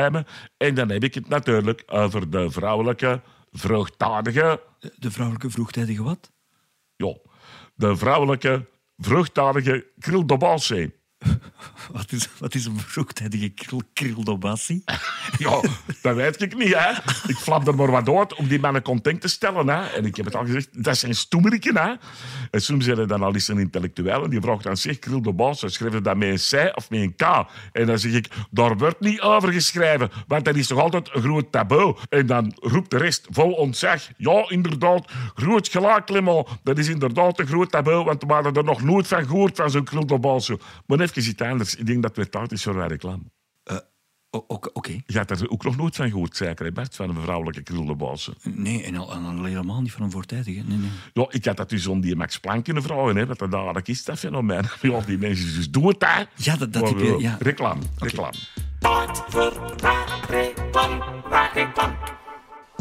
En 0.56 0.74
dan 0.74 0.90
heb 0.90 1.04
ik 1.04 1.14
het 1.14 1.28
natuurlijk 1.28 1.82
over 1.86 2.30
de 2.30 2.50
vrouwelijke 2.50 3.20
vruchtdadige... 3.52 4.60
De 4.96 5.10
vrouwelijke 5.10 5.50
vroegtijdige 5.50 6.02
wat? 6.02 6.32
Ja, 6.96 7.16
de 7.74 7.96
vrouwelijke 7.96 8.66
vruchtdadige 8.96 9.86
krildobaalzee. 9.98 10.94
Wat 11.92 12.12
is, 12.12 12.28
wat 12.38 12.54
is 12.54 12.64
een 12.64 12.80
vroegtijdige 12.80 13.48
kril? 13.48 13.82
Ja, 15.38 15.60
dat 16.02 16.14
weet 16.14 16.42
ik 16.42 16.56
niet, 16.56 16.75
hè. 16.75 16.90
Ik 17.26 17.37
flap 17.37 17.66
er 17.66 17.75
maar 17.75 17.90
wat 17.90 18.08
uit 18.08 18.34
om 18.34 18.48
die 18.48 18.60
mannen 18.60 18.82
content 18.82 19.20
te 19.20 19.28
stellen, 19.28 19.68
hè. 19.68 19.87
En 19.87 20.04
ik 20.04 20.16
heb 20.16 20.25
het 20.25 20.34
al 20.34 20.44
gezegd, 20.44 20.84
dat 20.84 20.98
zijn 20.98 21.14
stoemeriken, 21.14 21.76
hè. 21.76 21.92
En 22.50 22.60
soms 22.60 22.84
zijn 22.84 22.98
er 22.98 23.06
dan 23.06 23.22
al 23.22 23.34
eens 23.34 23.48
een 23.48 23.58
intellectueel 23.58 24.25
en 24.25 24.30
die 24.30 24.40
vraagt 24.40 24.62
dan, 24.62 24.76
zeg, 24.76 24.98
Kriel 24.98 25.22
de 25.22 25.32
Baas, 25.32 25.62
schrijf 25.66 25.92
je 25.92 26.00
dat 26.00 26.16
met 26.16 26.52
een 26.52 26.70
C 26.70 26.76
of 26.76 26.90
met 26.90 27.00
een 27.00 27.14
K? 27.14 27.46
En 27.72 27.87
dan 27.87 27.98
zeg 27.98 28.12
ik, 28.12 28.28
daar 28.50 28.76
wordt 28.76 29.00
niet 29.00 29.20
over 29.20 29.52
geschreven, 29.52 30.10
want 30.26 30.44
dat 30.44 30.56
is 30.56 30.66
toch 30.66 30.78
altijd 30.78 31.10
een 31.12 31.22
groot 31.22 31.52
taboe. 31.52 31.96
En 32.08 32.26
dan 32.26 32.52
roept 32.60 32.90
de 32.90 32.96
rest 32.98 33.26
vol 33.30 33.52
ontzag, 33.52 34.08
ja, 34.16 34.44
inderdaad, 34.48 35.10
groot 35.34 35.68
gelijk, 35.68 36.06
dat 36.62 36.78
is 36.78 36.88
inderdaad 36.88 37.38
een 37.38 37.46
groot 37.46 37.70
taboe, 37.70 38.04
want 38.04 38.22
we 38.22 38.32
hadden 38.32 38.54
er 38.54 38.64
nog 38.64 38.82
nooit 38.82 39.06
van 39.06 39.26
gehoord, 39.26 39.56
van 39.56 39.70
zo'n 39.70 39.84
Kriel 39.84 40.06
de 40.06 40.18
Baas. 40.18 40.50
Maar 40.87 41.00
even 41.00 41.18
iets 41.18 41.34
anders, 41.58 41.74
ik 41.74 41.86
denk 41.86 42.02
dat 42.02 42.16
het 42.16 42.30
tijd 42.30 42.52
is 42.52 42.62
voor 42.62 42.76
een 42.76 42.88
reclame. 42.88 43.22
O- 44.30 44.44
Oké. 44.48 44.68
oké. 44.72 45.00
Je 45.06 45.18
hebt 45.18 45.30
er 45.30 45.50
ook 45.50 45.64
nog 45.64 45.76
nooit 45.76 45.96
van 45.96 46.10
gehoord, 46.10 46.36
zeker, 46.36 46.64
hè, 46.64 46.72
Bert, 46.72 46.94
van 46.96 47.08
een 47.08 47.22
vrouwelijke 47.22 47.62
krullenbaas. 47.62 48.30
Nee, 48.42 48.82
en 48.84 48.96
al, 48.96 49.12
en 49.12 49.24
al 49.24 49.44
helemaal 49.44 49.80
niet 49.80 49.92
van 49.92 50.02
een 50.02 50.10
voortijdige. 50.10 50.62
Nee, 50.66 50.76
nee. 50.78 50.90
Ja, 51.12 51.26
ik 51.30 51.44
had 51.44 51.56
dat 51.56 51.68
dus 51.68 51.86
om 51.86 52.00
die 52.00 52.16
Max 52.16 52.38
Planck 52.38 52.64
kunnen 52.64 52.82
vragen, 52.82 53.16
hè, 53.16 53.26
wat 53.26 53.38
dat 53.38 53.50
dadelijk 53.50 53.88
is, 53.88 54.04
dat 54.04 54.18
fenomeen. 54.18 54.64
Ja, 54.82 55.00
die 55.00 55.18
mensen, 55.18 55.54
dus 55.54 55.70
doe 55.70 55.88
het, 55.88 56.04
hè. 56.06 56.22
Ja, 56.34 56.56
dat, 56.56 56.72
dat 56.72 56.82
Maar, 56.82 56.90
heb 56.90 57.00
je... 57.00 57.16
Ja. 57.18 57.36
Reclame, 57.40 57.82
reclame. 57.96 58.36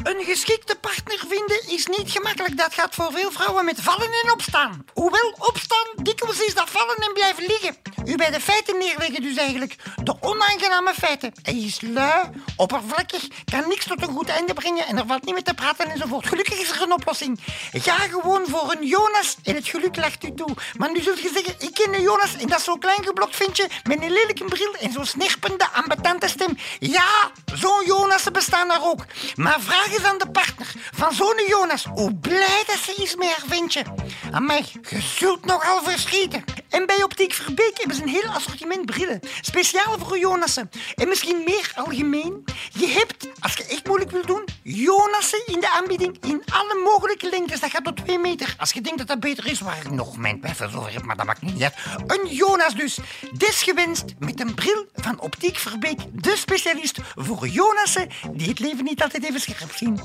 Een 0.03 0.24
geschikte 0.25 0.77
partner 0.81 1.19
vinden 1.27 1.62
is 1.75 1.86
niet 1.98 2.12
gemakkelijk. 2.12 2.57
Dat 2.57 2.74
gaat 2.74 2.96
voor 2.96 3.12
veel 3.12 3.31
vrouwen 3.31 3.65
met 3.65 3.81
vallen 3.81 4.07
en 4.24 4.31
opstaan. 4.31 4.84
Hoewel 4.93 5.36
opstaan, 5.38 5.88
dikwijls 6.03 6.46
is 6.46 6.53
dat 6.55 6.69
vallen 6.69 6.96
en 6.96 7.13
blijven 7.13 7.43
liggen. 7.48 7.75
U 8.08 8.16
bij 8.16 8.32
de 8.32 8.40
feiten 8.40 8.78
neerleggen 8.78 9.22
dus 9.22 9.36
eigenlijk. 9.36 9.76
De 10.04 10.16
onaangename 10.22 10.94
feiten. 10.94 11.32
Hij 11.42 11.58
is 11.58 11.82
lui, 11.82 12.30
oppervlakkig, 12.56 13.28
kan 13.46 13.68
niks 13.68 13.86
tot 13.86 14.02
een 14.02 14.14
goed 14.16 14.30
einde 14.30 14.54
brengen 14.54 14.88
en 14.88 14.98
er 14.98 15.06
valt 15.08 15.26
niet 15.26 15.34
meer 15.34 15.44
te 15.44 15.54
praten 15.54 15.90
enzovoort. 15.90 16.28
Gelukkig 16.28 16.60
is 16.60 16.70
er 16.70 16.82
een 16.82 16.92
oplossing. 16.92 17.40
Ga 17.72 17.94
gewoon 17.94 18.46
voor 18.48 18.76
een 18.76 18.88
Jonas 18.88 19.36
en 19.44 19.56
het 19.56 19.68
geluk 19.68 19.96
lacht 19.96 20.24
u 20.24 20.34
toe. 20.34 20.50
Maar 20.78 20.92
nu 20.92 21.02
zult 21.02 21.22
je 21.22 21.32
zeggen, 21.34 21.56
ik 21.60 21.74
ken 21.74 21.94
een 21.94 22.02
Jonas 22.02 22.36
en 22.38 22.48
dat 22.48 22.62
zo'n 22.62 22.80
klein 22.80 23.04
geblokt 23.04 23.36
ventje 23.36 23.68
met 23.84 24.02
een 24.02 24.12
lelijke 24.12 24.46
bril 24.46 24.74
en 24.80 24.92
zo'n 24.92 25.06
snerpende, 25.06 25.68
ambetante 25.74 26.28
stem. 26.28 26.58
Ja, 26.80 27.32
zo'n 27.54 27.86
Jonassen 27.86 28.34
bestaan 28.34 28.72
er 28.72 28.82
ook. 28.82 29.06
Maar 29.36 29.58
vraag 29.60 29.94
eens 29.94 30.04
aan 30.04 30.18
de 30.18 30.30
partner 30.32 30.74
van 30.92 31.14
zo'n 31.14 31.44
Jonas 31.48 31.86
hoe 31.86 32.16
blij 32.16 32.64
dat 32.68 32.78
ze 32.78 33.04
is 33.04 33.16
met 33.16 33.28
haar 33.28 33.48
ventje. 33.48 33.84
Amai, 34.32 34.66
je 34.90 35.02
zult 35.02 35.46
nogal 35.46 35.84
verschieten. 35.84 36.44
En 36.70 36.86
bij 36.86 36.97
Optiek 37.19 37.33
Verbeek 37.33 37.77
hebben 37.77 37.95
ze 37.95 38.01
een 38.01 38.07
heel 38.07 38.29
assortiment 38.29 38.86
brillen. 38.86 39.19
Speciaal 39.41 39.97
voor 40.00 40.17
Jonassen. 40.17 40.69
En 40.95 41.07
misschien 41.07 41.43
meer 41.45 41.71
algemeen. 41.75 42.43
Je 42.71 42.88
hebt, 42.88 43.27
als 43.39 43.53
je 43.53 43.65
echt 43.65 43.88
moeilijk 43.88 44.12
wil 44.12 44.25
doen, 44.25 44.45
Jonassen 44.63 45.45
in 45.45 45.59
de 45.59 45.69
aanbieding 45.69 46.17
in 46.21 46.43
alle 46.51 46.81
mogelijke 46.83 47.29
lengtes. 47.29 47.59
Dat 47.59 47.69
gaat 47.69 47.83
tot 47.83 48.05
2 48.05 48.19
meter. 48.19 48.55
Als 48.57 48.71
je 48.71 48.81
denkt 48.81 48.97
dat 48.97 49.07
dat 49.07 49.19
beter 49.19 49.47
is, 49.47 49.59
waar 49.59 49.77
ik 49.77 49.91
nog 49.91 50.17
mijn 50.17 50.39
twijfels 50.39 50.75
over 50.75 50.93
heb, 50.93 51.03
maar 51.03 51.15
dat 51.15 51.25
maakt 51.25 51.41
niet 51.41 51.63
uit. 51.63 51.74
Een 52.07 52.27
Jonas 52.36 52.75
dus. 52.75 52.97
Desgewenst 53.31 54.05
met 54.19 54.39
een 54.39 54.53
bril 54.53 54.86
van 54.93 55.19
Optiek 55.19 55.57
Verbeek. 55.57 56.00
De 56.12 56.36
specialist 56.36 57.00
voor 57.15 57.47
Jonassen 57.47 58.09
die 58.31 58.50
het 58.50 58.59
leven 58.59 58.83
niet 58.83 59.03
altijd 59.03 59.24
even 59.24 59.39
scherp 59.39 59.71
zien. 59.75 60.01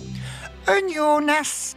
Een 0.64 0.88
Jonas. 0.88 1.75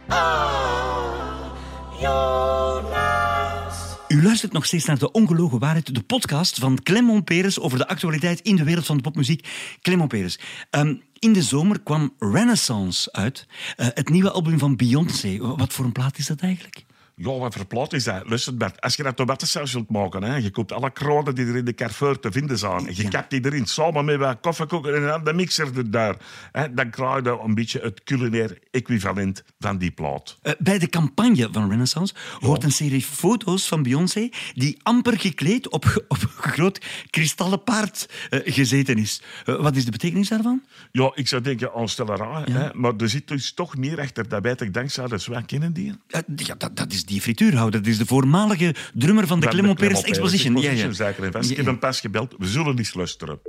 U 4.08 4.22
luistert 4.22 4.52
nog 4.52 4.66
steeds 4.66 4.84
naar 4.84 4.98
De 4.98 5.10
Ongelogen 5.10 5.58
Waarheid, 5.58 5.94
de 5.94 6.02
podcast 6.02 6.58
van 6.58 6.82
Clement 6.82 7.24
Peres 7.24 7.60
over 7.60 7.78
de 7.78 7.88
actualiteit 7.88 8.40
in 8.40 8.56
de 8.56 8.64
wereld 8.64 8.86
van 8.86 8.96
de 8.96 9.02
popmuziek. 9.02 9.48
Clement 9.80 10.08
Peres, 10.08 10.38
ehm, 10.70 10.94
in 11.18 11.32
de 11.32 11.42
zomer 11.42 11.80
kwam 11.80 12.14
Renaissance 12.18 13.12
uit, 13.12 13.46
eh, 13.76 13.86
het 13.94 14.08
nieuwe 14.08 14.30
album 14.30 14.58
van 14.58 14.76
Beyoncé. 14.76 15.38
Wat 15.38 15.72
voor 15.72 15.84
een 15.84 15.92
plaat 15.92 16.18
is 16.18 16.26
dat 16.26 16.40
eigenlijk? 16.40 16.85
Ja, 17.18 17.38
wat 17.38 17.54
voor 17.54 17.66
plaat 17.66 17.92
is 17.92 18.04
dat? 18.04 18.28
Luister, 18.28 18.56
Bert, 18.56 18.80
als 18.80 18.94
je 18.96 19.02
dat 19.02 19.16
tomatensaus 19.16 19.72
wilt 19.72 19.90
maken, 19.90 20.22
hè, 20.22 20.36
je 20.36 20.50
koopt 20.50 20.72
alle 20.72 20.90
kruiden 20.90 21.34
die 21.34 21.46
er 21.46 21.56
in 21.56 21.64
de 21.64 21.74
Carrefour 21.74 22.20
te 22.20 22.32
vinden 22.32 22.58
zijn. 22.58 22.86
En 22.86 22.96
je 22.96 23.02
Ja. 23.02 23.08
kapt 23.08 23.30
die 23.30 23.44
erin 23.44 23.66
samen 23.66 24.04
met 24.04 24.16
wat 24.16 24.40
koffiekoeken 24.40 24.94
en 24.96 25.02
dan 25.02 25.24
de 25.24 25.32
mixer 25.32 25.76
er 25.76 25.90
daar. 25.90 26.16
Hè, 26.52 26.74
dan 26.74 26.90
krijg 26.90 27.24
je 27.24 27.38
een 27.44 27.54
beetje 27.54 27.80
het 27.80 28.02
culinair 28.04 28.58
equivalent 28.70 29.44
van 29.58 29.78
die 29.78 29.90
plaat. 29.90 30.38
Eh, 30.42 30.52
bij 30.58 30.78
de 30.78 30.88
campagne 30.88 31.48
van 31.52 31.70
Renaissance 31.70 32.14
hoort 32.40 32.64
een 32.64 32.72
serie 32.72 33.02
foto's 33.02 33.68
van 33.68 33.82
Beyoncé 33.82 34.28
die 34.54 34.78
amper 34.82 35.18
gekleed 35.18 35.68
op, 35.70 35.84
op 36.08 36.22
een 36.22 36.28
groot 36.28 36.84
kristallen 37.10 37.62
paard 37.62 38.08
eh, 38.30 38.40
gezeten 38.54 38.98
is. 38.98 39.22
Eh, 39.44 39.60
wat 39.60 39.76
is 39.76 39.84
de 39.84 39.90
betekenis 39.90 40.28
daarvan? 40.28 40.62
Ja, 40.92 41.10
ik 41.14 41.28
zou 41.28 41.42
denken 41.42 41.72
aan 41.74 41.88
stelleraar, 41.88 42.50
hè, 42.50 42.68
maar 42.74 42.92
er 42.96 43.08
zit 43.08 43.28
dus 43.28 43.52
toch 43.52 43.76
meer 43.76 44.00
achter. 44.00 44.28
Dat 44.28 44.42
weet 44.42 44.60
ik 44.60 44.74
dankzij 44.74 45.06
de 45.06 45.72
die. 45.72 45.94
Eh, 46.08 46.20
ja, 46.36 46.54
dat, 46.54 46.76
dat 46.76 46.92
is 46.92 47.04
die 47.06 47.20
frituurhouder. 47.20 47.82
Dat 47.82 47.90
is 47.90 47.98
de 47.98 48.06
voormalige 48.06 48.74
drummer 48.94 49.26
van 49.26 49.40
de 49.40 49.48
Clement 49.48 49.78
Peres 49.78 49.92
Clement 49.92 50.08
Exposition. 50.08 50.56
Ja, 50.56 50.70
ja. 50.70 50.92
Zeker 50.92 51.34
en. 51.34 51.50
Ik 51.50 51.56
heb 51.56 51.66
hem 51.66 51.78
pas 51.78 52.00
gebeld. 52.00 52.34
We 52.38 52.46
zullen 52.46 52.78
eens 52.78 52.94
luisteren. 52.94 53.40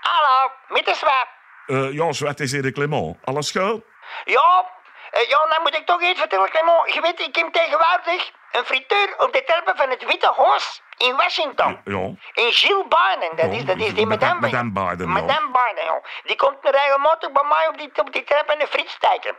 Hallo, 0.00 0.50
met 0.68 0.84
de 0.84 0.94
zwap. 0.94 1.28
Eh, 1.66 1.92
ja, 1.92 2.12
Zwart 2.12 2.40
is 2.40 2.52
hier 2.52 2.62
de 2.62 2.72
Clement. 2.72 3.16
Alles 3.24 3.50
goed? 3.50 3.82
Ja, 4.24 4.70
eh, 5.10 5.28
ja, 5.28 5.38
dan 5.52 5.62
moet 5.62 5.76
ik 5.76 5.86
toch 5.86 6.02
iets 6.02 6.20
vertellen, 6.20 6.50
Clement. 6.50 6.94
Je 6.94 7.00
weet, 7.00 7.20
ik 7.20 7.36
heb 7.36 7.52
tegenwoordig 7.52 8.32
een 8.52 8.64
friteur 8.64 9.14
op 9.18 9.32
de 9.32 9.42
terpen 9.46 9.76
van 9.76 9.90
het 9.90 10.04
Witte 10.06 10.32
Huis 10.36 10.82
in 10.98 11.16
Washington. 11.16 11.80
Ja. 11.84 11.96
En 12.42 12.48
Jill 12.50 12.84
Biden, 12.88 13.36
dat 13.36 13.52
is, 13.52 13.64
dat 13.64 13.76
is 13.76 13.94
die 13.94 14.06
Madame- 14.06 14.40
madame. 14.40 14.70
Madame 14.70 14.90
Biden, 14.90 15.06
ja. 15.06 15.12
Madame 15.12 15.46
Biden, 15.50 15.84
ja. 15.84 16.00
Die 16.24 16.36
komt 16.36 16.56
er 16.62 16.70
regelmatig 16.72 17.32
bij 17.32 17.44
mij 17.48 17.68
op 17.68 17.78
die, 17.78 17.90
op 18.00 18.12
die 18.12 18.24
trap 18.24 18.48
en 18.48 18.60
een 18.60 18.66
friet. 18.66 18.96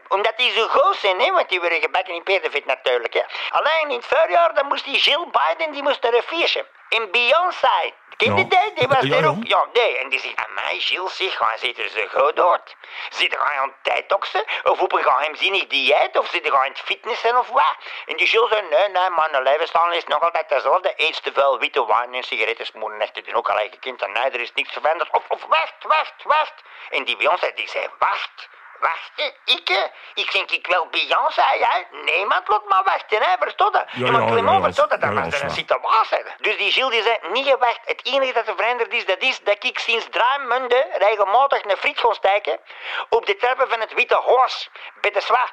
Omdat 0.08 0.34
die 0.38 0.51
zo 0.51 0.68
groot 0.68 0.96
zijn, 0.96 1.20
hè, 1.20 1.32
want 1.32 1.50
die 1.50 1.60
worden 1.60 1.82
gebakken 1.82 2.13
in 2.13 2.24
peerdevet 2.24 2.66
natuurlijk. 2.66 3.13
Hè. 3.13 3.22
Alleen 3.50 3.89
in 3.89 3.96
het 3.96 4.06
voorjaar 4.06 4.54
dan 4.54 4.66
moest 4.68 4.86
die 4.86 4.98
Jill 5.00 5.25
Biden 5.32 5.72
die 5.72 5.84
moest 5.84 6.04
er 6.04 6.16
een 6.16 6.22
feestje. 6.22 6.66
En 6.89 7.12
Beyoncé, 7.12 7.92
ken 8.18 8.36
je 8.36 8.46
Ja. 8.50 8.70
die? 8.75 8.88
Was 8.88 9.04
Ja, 9.04 9.16
er 9.16 9.22
ja. 9.22 9.28
ook. 9.28 9.44
Ja, 9.44 9.66
nee. 9.74 9.98
En 9.98 10.10
die 10.10 10.20
zegt 10.20 10.36
aan 10.36 10.54
mij, 10.54 10.80
Gilles, 10.80 11.16
zeg, 11.18 11.39
hij 11.39 11.58
ziet 11.58 11.78
er 11.80 11.89
zo 11.89 12.20
goed 12.20 12.39
uit. 12.39 12.75
Zit 13.10 13.34
er 13.34 13.46
aan 13.46 13.68
het 13.68 13.74
tijdoksen? 13.94 14.44
Of 14.63 14.80
op 14.82 14.94
een 14.94 15.04
geheimzinnig 15.04 15.68
dieet? 15.68 16.18
Of 16.18 16.28
zit 16.30 16.46
er 16.46 16.56
aan 16.58 16.68
het 16.68 16.80
fitnessen 16.80 17.38
of 17.38 17.50
wat? 17.50 17.75
En 18.06 18.18
die 18.18 18.28
Gilles 18.28 18.50
zei, 18.50 18.62
nee, 18.70 18.89
nee, 18.89 19.10
mijn 19.10 19.44
levensstijl 19.44 19.92
is 19.92 20.04
nog 20.06 20.22
altijd 20.22 20.50
dezelfde. 20.50 20.94
Eet 20.96 21.24
te 21.24 21.32
veel 21.34 21.49
witte 21.58 21.86
wijn 21.86 22.13
en 22.13 22.24
sigaretten 22.24 22.65
smoren. 22.65 23.00
Heeft 23.00 23.20
hij 23.25 23.34
ook 23.34 23.50
al 23.50 23.58
gekend? 23.58 24.01
En 24.01 24.12
nee, 24.12 24.24
er 24.32 24.39
is 24.39 24.53
niks 24.53 24.74
veranderd. 24.74 25.10
Of, 25.12 25.24
of 25.27 25.46
wacht, 25.46 25.74
wacht, 25.84 26.24
wacht. 26.24 26.53
En 26.89 27.03
die 27.03 27.18
Beyoncé, 27.18 27.51
die 27.56 27.70
zei, 27.70 27.88
wacht. 28.00 28.50
Wachten, 28.79 29.34
ik? 29.46 29.70
eh, 29.70 29.84
Ik 30.13 30.32
denk 30.32 30.51
ik 30.51 30.68
wel 30.68 30.88
Beyoncé, 30.88 31.41
hè? 31.41 31.98
Niemand 32.03 32.48
laat 32.48 32.65
maar 32.65 32.84
wachten, 32.84 33.22
hè? 33.22 33.36
Verstond 33.39 33.74
je? 33.75 33.84
Ja, 34.00 34.06
Ja, 34.06 34.12
maar 34.12 34.25
Clement, 34.27 34.75
ja? 34.75 34.86
Dat 34.88 35.01
ja, 35.01 35.13
was 35.13 35.34
er 35.34 35.44
een 35.44 35.50
situatie. 35.51 36.24
Dus 36.38 36.58
die 36.58 36.72
Gilles 36.72 36.91
die 36.91 37.01
zei, 37.03 37.18
niet 37.32 37.48
gewacht. 37.48 37.79
Het 37.86 38.06
enige 38.06 38.34
dat 38.34 38.48
er 38.48 38.56
veranderd 38.56 38.94
is, 38.94 39.06
dat 39.06 39.22
is 39.22 39.39
dat 39.39 39.63
ik 39.63 39.79
sinds 39.79 40.06
drie 40.10 40.39
maanden 40.48 40.86
regelmatig 40.94 41.63
een 41.63 41.77
friet 41.77 42.00
ga 42.00 42.13
steken 42.13 42.60
op 43.10 43.25
de 43.25 43.36
trappen 43.36 43.70
van 43.70 43.79
het 43.79 43.94
Witte 43.94 44.15
Horse 44.15 44.70
bij 45.01 45.12
de 45.12 45.22
Zwa. 45.22 45.50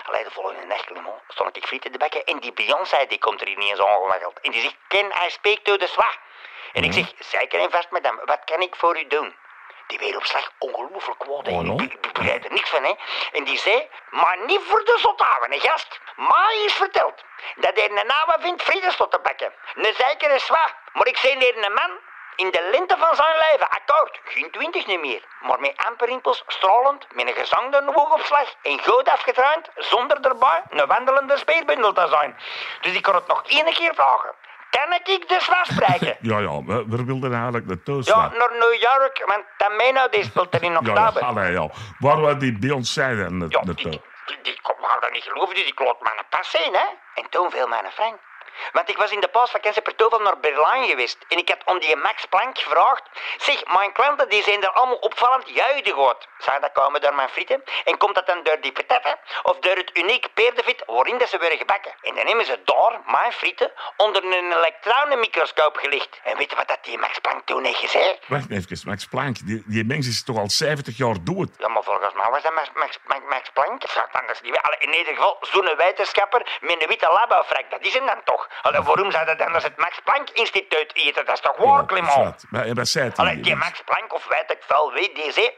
Allee, 0.00 0.24
de 0.24 0.30
volgende 0.30 0.66
nacht, 0.66 0.84
Clement, 0.84 1.20
stond 1.28 1.56
ik 1.56 1.66
frieten 1.66 1.92
te 1.92 1.98
bakken 1.98 2.24
en 2.24 2.38
die 2.38 2.52
Beyoncé 2.52 3.06
die 3.06 3.18
komt 3.18 3.40
er 3.40 3.48
ineens 3.48 3.80
aangewaggeld. 3.80 4.40
En 4.40 4.50
die 4.50 4.60
zegt, 4.60 4.76
can 4.88 5.12
I 5.26 5.30
speak 5.30 5.58
to 5.58 5.76
the 5.76 5.86
Zwa? 5.86 6.14
En 6.72 6.84
ik 6.84 6.92
zeg, 6.92 7.12
zeker 7.18 7.60
en 7.60 7.70
vast, 7.70 7.90
madame, 7.90 8.20
wat 8.24 8.40
kan 8.44 8.60
ik 8.60 8.76
voor 8.76 8.98
u 8.98 9.06
doen? 9.06 9.36
Die 9.86 9.98
wereldslag 9.98 10.52
ongelooflijk 10.58 11.18
kwaad. 11.18 11.46
hè. 11.46 11.52
Oh, 11.52 11.60
no? 11.60 11.74
Ik, 11.74 11.92
ik 11.92 12.12
begrijp 12.12 12.44
er 12.44 12.52
niks 12.52 12.70
van, 12.70 12.84
hè. 12.84 12.94
En 13.32 13.44
die 13.44 13.58
zei, 13.58 13.88
maar 14.10 14.38
niet 14.46 14.60
voor 14.62 14.84
de 14.84 14.98
zothaven, 14.98 15.52
hè, 15.52 15.58
gast. 15.58 16.00
Mij 16.16 16.62
is 16.64 16.72
verteld 16.72 17.24
dat 17.54 17.76
hij 17.76 17.90
een 17.90 18.06
naam 18.06 18.40
vindt 18.40 18.62
frietenstot 18.62 19.10
te 19.10 19.18
bakken. 19.18 19.52
Een 19.74 19.94
zekere 19.94 20.38
zwaar. 20.38 20.76
Maar 20.92 21.06
ik 21.06 21.16
zei 21.16 21.38
hier 21.38 21.64
een 21.64 21.72
man 21.72 21.98
in 22.36 22.50
de 22.50 22.68
lente 22.72 22.96
van 22.98 23.14
zijn 23.16 23.36
leven, 23.50 23.68
akkoord, 23.70 24.20
geen 24.24 24.50
twintig 24.50 24.86
niet 24.86 25.00
meer. 25.00 25.22
Maar 25.40 25.60
met 25.60 25.72
amper 25.86 26.08
rimpels, 26.08 26.44
stralend, 26.46 27.06
met 27.14 27.28
een 27.28 27.34
gezangde 27.34 27.92
oogopslag 27.94 28.54
en 28.62 28.80
goed 28.84 29.08
afgetraind, 29.08 29.68
zonder 29.76 30.20
erbij 30.20 30.62
een 30.70 30.86
wandelende 30.86 31.36
speerbundel 31.36 31.92
te 31.92 32.06
zijn. 32.10 32.36
Dus 32.80 32.92
ik 32.94 33.02
kan 33.02 33.14
het 33.14 33.26
nog 33.26 33.42
één 33.46 33.64
keer 33.72 33.94
vragen. 33.94 34.32
Kan 34.70 34.92
ik 34.92 35.28
de 35.28 35.40
zwaar 35.40 35.66
spreken? 35.66 36.16
Ja, 36.20 36.38
ja, 36.38 36.62
we, 36.64 36.84
we 36.88 37.04
wilden 37.04 37.32
eigenlijk 37.32 37.66
naartoe 37.66 37.96
Ja, 37.96 38.02
slaan. 38.02 38.32
naar 38.38 38.50
New 38.58 38.74
York, 38.74 39.22
want 39.26 39.44
Tameno 39.56 40.08
die 40.08 40.24
speelt 40.24 40.54
er 40.54 40.62
in 40.62 40.72
Ja, 40.72 40.78
oktober. 40.78 41.20
ja, 41.22 41.26
allee, 41.26 41.52
ja. 41.52 41.68
Waar 41.98 42.20
was 42.20 42.34
die 42.38 42.58
Beyoncé 42.58 43.16
dan 43.16 43.38
na- 43.38 43.46
Ja, 43.48 43.60
naartoe? 43.64 43.90
die, 43.90 44.00
die, 44.26 44.38
die 44.42 44.58
kon 44.62 44.74
dat 45.00 45.12
niet 45.12 45.22
geloven, 45.22 45.54
dus 45.54 45.64
ik 45.64 45.80
laat 45.80 46.00
mijn 46.00 46.16
pas 46.28 46.50
zien, 46.50 46.72
hè. 46.74 46.84
En 47.14 47.28
toen 47.30 47.50
viel 47.50 47.68
mijn 47.68 47.90
frank. 47.92 48.14
Want 48.72 48.88
ik 48.88 48.96
was 48.96 49.10
in 49.10 49.20
de 49.20 49.28
paasvakantie 49.28 49.82
per 49.82 49.94
toeval 49.94 50.18
naar 50.18 50.38
Berlijn 50.38 50.88
geweest. 50.88 51.18
En 51.28 51.38
ik 51.38 51.48
had 51.48 51.64
om 51.64 51.78
die 51.78 51.96
Max 51.96 52.26
Planck 52.26 52.58
gevraagd. 52.58 53.02
Zeg, 53.36 53.64
mijn 53.66 53.92
klanten 53.92 54.28
die 54.28 54.42
zijn 54.42 54.62
er 54.62 54.70
allemaal 54.70 54.96
opvallend 54.96 55.48
juidig 55.48 55.98
uit. 56.08 56.28
Zou 56.38 56.60
dat 56.60 56.72
komen 56.72 57.00
door 57.00 57.14
mijn 57.14 57.28
frieten? 57.28 57.62
En 57.84 57.96
komt 57.96 58.14
dat 58.14 58.26
dan 58.26 58.42
door 58.42 58.60
die 58.60 58.72
patatten? 58.72 59.18
Of 59.42 59.58
door 59.58 59.76
het 59.76 59.90
uniek 59.92 60.26
peerdevet 60.34 60.82
waarin 60.86 61.18
dat 61.18 61.28
ze 61.28 61.38
worden 61.38 61.58
gebakken? 61.58 61.92
En 62.02 62.14
dan 62.14 62.26
hebben 62.26 62.44
ze 62.44 62.60
daar, 62.64 63.00
mijn 63.06 63.32
frieten, 63.32 63.72
onder 63.96 64.24
een 64.24 64.52
elektronenmicroscoop 64.52 65.76
gelegd. 65.76 66.20
En 66.24 66.36
weet 66.36 66.50
je 66.50 66.56
wat 66.56 66.68
dat 66.68 66.78
die 66.82 66.98
Max 66.98 67.18
Planck 67.18 67.46
toen 67.46 67.64
heeft 67.64 67.78
gezegd? 67.78 68.18
Wacht 68.28 68.50
even, 68.50 68.78
Max 68.84 69.06
Planck. 69.06 69.36
Die, 69.46 69.62
die 69.66 69.84
mens 69.84 70.08
is 70.08 70.24
toch 70.24 70.38
al 70.38 70.50
70 70.50 70.96
jaar 70.96 71.16
dood? 71.24 71.48
Ja, 71.58 71.68
maar 71.68 71.82
volgens 71.82 72.14
mij 72.14 72.30
was 72.30 72.42
dat 72.42 72.54
Max, 72.54 72.70
Max, 72.74 72.98
Max, 73.06 73.20
Max 73.28 73.50
Planck. 73.50 73.82
Anders 74.12 74.40
niet 74.40 74.56
Allee, 74.56 74.78
In 74.78 74.94
ieder 74.94 75.14
geval, 75.14 75.36
zo'n 75.40 75.74
wetenschapper 75.76 76.58
met 76.60 76.82
een 76.82 76.88
witte 76.88 77.06
labofrak, 77.06 77.70
dat 77.70 77.80
is 77.80 77.94
hem 77.94 78.06
dan 78.06 78.20
toch? 78.24 78.41
Allee, 78.62 78.82
waarom 78.82 79.10
zou 79.10 79.24
dat 79.24 79.40
anders 79.40 79.64
het 79.64 79.76
Max 79.76 80.00
Planck 80.04 80.30
Instituut 80.30 80.94
eten? 80.94 81.24
Dat 81.24 81.34
is 81.34 81.40
toch 81.40 81.56
waar, 81.56 81.86
Clement? 81.86 82.12
Zwart. 82.12 82.44
Maar 82.50 82.74
wat 82.74 82.88
zei 82.88 83.12
Allee, 83.16 83.40
die 83.40 83.56
Max 83.56 83.82
Planck 83.84 84.14
of 84.14 84.26
weet 84.28 84.50
ik 84.50 84.62
veel 84.66 84.92
wie, 84.92 85.14
die 85.14 85.32
zei. 85.32 85.50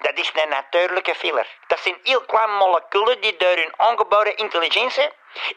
Dat 0.00 0.18
is 0.18 0.32
een 0.34 0.48
natuurlijke 0.48 1.14
filler. 1.14 1.46
Dat 1.66 1.78
zijn 1.78 1.96
heel 2.02 2.20
kleine 2.20 2.52
moleculen 2.52 3.20
die 3.20 3.36
door 3.36 3.56
hun 3.56 3.72
aangeboren 3.76 4.36
intelligentie 4.36 5.08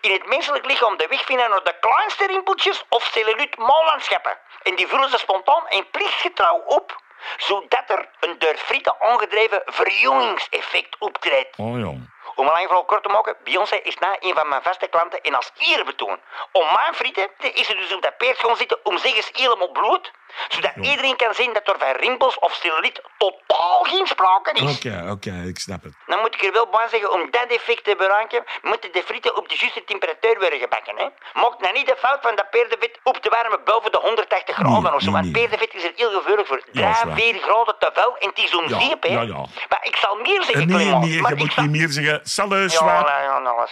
in 0.02 0.12
het 0.12 0.28
menselijk 0.28 0.66
lichaam 0.66 0.98
de 0.98 1.08
weg 1.08 1.26
vinden 1.26 1.50
naar 1.50 1.64
de 1.64 1.76
kleinste 1.80 2.28
rimpeltjes 2.28 2.86
of 2.90 3.04
celluliet 3.04 3.58
molenschappen. 3.58 4.38
En 4.64 4.76
die 4.76 4.88
vullen 4.88 5.10
ze 5.10 5.18
spontaan 5.18 5.68
en 5.68 5.90
plichtgetrouw 5.90 6.64
op, 6.66 7.02
zodat 7.38 7.84
er 7.88 8.10
een 8.20 8.36
door 8.40 8.56
frieten 8.56 8.96
aangedreven 9.00 9.62
verjongingseffect 9.66 10.96
optreedt. 11.00 11.58
Oh 11.58 11.80
ja. 11.80 11.94
Om 12.40 12.46
een 12.46 12.52
lang 12.52 12.66
verhaal 12.66 12.86
kort 12.86 13.04
te 13.04 13.10
maken, 13.10 13.36
Beyoncé 13.44 13.76
is 13.76 13.98
na 13.98 14.16
een 14.20 14.34
van 14.34 14.48
mijn 14.48 14.62
vaste 14.62 14.88
klanten 14.88 15.22
en 15.22 15.36
als 15.36 15.52
eerbetoon. 15.58 16.20
Om 16.52 16.66
mijn 16.74 16.94
frieten 16.94 17.30
is 17.40 17.68
ze 17.68 17.76
dus 17.76 17.94
op 17.94 18.02
dat 18.02 18.18
peert 18.18 18.40
gaan 18.40 18.56
zitten 18.56 18.80
om 18.84 18.98
zich 18.98 19.16
eens 19.16 19.30
helemaal 19.34 19.72
bloed, 19.72 20.12
zodat 20.48 20.72
iedereen 20.82 21.16
kan 21.16 21.34
zien 21.34 21.54
dat 21.54 21.68
er 21.68 21.76
van 21.80 21.92
rimpels 21.92 22.40
of 22.40 22.54
celluliet 22.54 23.02
totaal 23.18 23.84
geen 23.84 24.08
sprake 24.08 24.52
is. 24.54 24.76
Oké, 24.78 25.08
oké, 25.12 25.34
ik 25.48 25.60
snap 25.60 25.84
het. 25.84 25.94
Dan 26.08 26.20
moet 26.20 26.36
ik 26.36 26.44
er 26.44 26.52
wel 26.54 26.68
bij 26.68 26.88
zeggen, 26.90 27.12
om 27.12 27.28
dat 27.32 27.46
effect 27.48 27.84
te 27.84 27.96
bereiken, 27.98 28.44
moeten 28.62 28.92
de 28.92 29.04
frieten 29.06 29.38
op 29.38 29.50
de 29.50 29.56
juiste 29.60 29.84
temperatuur 29.84 30.40
worden 30.40 30.60
gebakken. 30.60 30.96
Hè? 30.98 31.08
Maak 31.42 31.60
nou 31.60 31.74
niet 31.74 31.88
de 31.88 31.96
fout 31.98 32.22
van 32.22 32.36
dat 32.36 32.50
peerdevet 32.50 33.00
op 33.04 33.18
te 33.18 33.30
warmen 33.30 33.60
boven 33.64 33.92
de 33.92 33.98
180 34.02 34.56
graden 34.56 34.94
of 34.94 35.02
zo, 35.02 35.12
nee, 35.12 35.22
want 35.22 35.32
peerdevet 35.32 35.74
is 35.74 35.84
er 35.84 35.92
heel 35.96 36.12
gevoelig 36.12 36.48
voor. 36.48 36.62
Ja, 36.72 36.90
is 36.90 36.98
3, 37.00 37.08
waar. 37.10 37.16
4 37.20 37.40
graden 37.42 37.76
te 37.80 37.90
veel 37.94 38.18
en 38.18 38.30
het 38.30 38.38
is 38.38 38.56
om 38.56 38.68
Ja, 38.70 38.80
zeep, 38.80 39.04
hè. 39.04 39.10
ja, 39.10 39.22
ja. 39.22 39.46
Maar 39.70 39.80
ik 39.82 39.96
zal 39.96 40.16
meer 40.16 40.44
zeggen, 40.44 40.68
nee, 40.68 40.78
Clement, 40.78 41.06
nee, 41.06 41.22
maar 41.22 41.30
je 41.32 41.36
ik 41.38 41.42
moet 41.44 41.54
zal- 41.54 41.64
niet 41.64 41.72
meer 41.72 41.90
zeggen. 41.90 42.20
Salut, 42.24 42.72
Ja, 42.72 42.84
nou, 43.02 43.22
ja, 43.24 43.40
nou. 43.40 43.68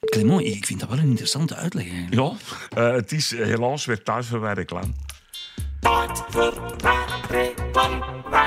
Clement, 0.00 0.40
ik 0.40 0.66
vind 0.66 0.80
dat 0.80 0.88
wel 0.88 0.98
een 0.98 1.08
interessante 1.08 1.54
uitleg 1.54 1.90
eigenlijk. 1.90 2.40
Ja, 2.74 2.86
eh, 2.88 2.92
het 2.92 3.12
is 3.12 3.32
eh, 3.32 3.44
helaas 3.46 3.84
weer 3.84 4.02
thuis 4.02 4.26
voor 4.26 4.52
reclame. 4.52 4.92
Tijd 5.80 6.22
voor 6.28 6.74
reclame, 7.28 8.04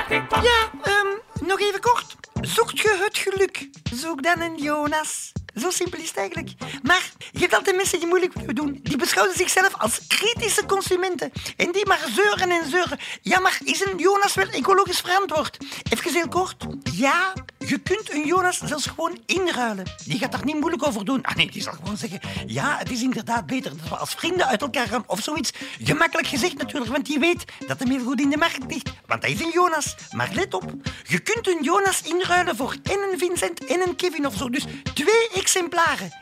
reclame. 0.08 0.46
Ja, 0.46 0.70
ehm, 0.82 1.46
nog 1.46 1.60
even 1.60 1.80
kort. 1.80 2.16
Zoekt 2.40 2.78
je 2.78 3.00
het 3.02 3.18
geluk? 3.18 3.68
Zoek 3.92 4.22
dan 4.22 4.40
een 4.40 4.56
Jonas. 4.56 5.32
Zo 5.60 5.70
simpel 5.70 5.98
is 5.98 6.08
het 6.08 6.16
eigenlijk. 6.16 6.50
Maar 6.82 7.10
je 7.32 7.38
hebt 7.38 7.54
altijd 7.54 7.76
mensen 7.76 7.98
die 7.98 8.08
moeilijk 8.08 8.32
willen 8.32 8.54
doen. 8.54 8.80
Die 8.82 8.96
beschouwen 8.96 9.36
zichzelf 9.36 9.74
als 9.78 10.00
kritische 10.06 10.66
consumenten. 10.66 11.32
En 11.56 11.72
die 11.72 11.86
maar 11.86 12.06
zeuren 12.14 12.50
en 12.50 12.70
zeuren. 12.70 12.98
Ja, 13.22 13.40
maar 13.40 13.58
is 13.64 13.84
een 13.84 13.98
Jonas 13.98 14.34
wel 14.34 14.48
ecologisch 14.48 15.00
verantwoord? 15.00 15.56
Even 15.90 16.12
heel 16.12 16.28
kort. 16.28 16.66
Ja, 16.92 17.32
je 17.58 17.78
kunt 17.78 18.12
een 18.12 18.26
Jonas 18.26 18.58
zelfs 18.58 18.86
gewoon 18.86 19.18
inruilen. 19.26 19.84
Die 20.04 20.18
gaat 20.18 20.32
daar 20.32 20.44
niet 20.44 20.60
moeilijk 20.60 20.86
over 20.86 21.04
doen. 21.04 21.22
Ah 21.22 21.34
nee, 21.34 21.50
die 21.50 21.62
zal 21.62 21.72
gewoon 21.72 21.96
zeggen... 21.96 22.20
Ja, 22.46 22.76
het 22.78 22.90
is 22.90 23.02
inderdaad 23.02 23.46
beter 23.46 23.76
dat 23.76 23.88
we 23.88 23.96
als 23.96 24.14
vrienden 24.14 24.46
uit 24.46 24.60
elkaar 24.60 24.86
gaan. 24.86 25.04
Of 25.06 25.22
zoiets. 25.22 25.52
Gemakkelijk 25.82 26.28
gezegd 26.28 26.56
natuurlijk, 26.56 26.92
want 26.92 27.06
die 27.06 27.18
weet 27.18 27.44
dat 27.66 27.78
hem 27.78 27.90
heel 27.90 28.04
goed 28.04 28.20
in 28.20 28.30
de 28.30 28.36
markt 28.36 28.64
ligt. 28.68 28.90
Want 29.06 29.22
hij 29.22 29.32
is 29.32 29.40
een 29.40 29.50
Jonas. 29.52 29.94
Maar 30.10 30.30
let 30.32 30.54
op, 30.54 30.72
je 31.06 31.18
kunt 31.18 31.48
een 31.48 31.62
Jonas 31.62 32.02
inruilen 32.02 32.56
voor 32.56 32.76
en 32.82 32.98
een 33.10 33.18
Vincent 33.18 33.64
en 33.64 33.80
een 33.80 33.96
Kevin 33.96 34.26
of 34.26 34.34
zo. 34.36 34.50
Dus 34.50 34.64
twee 34.94 35.28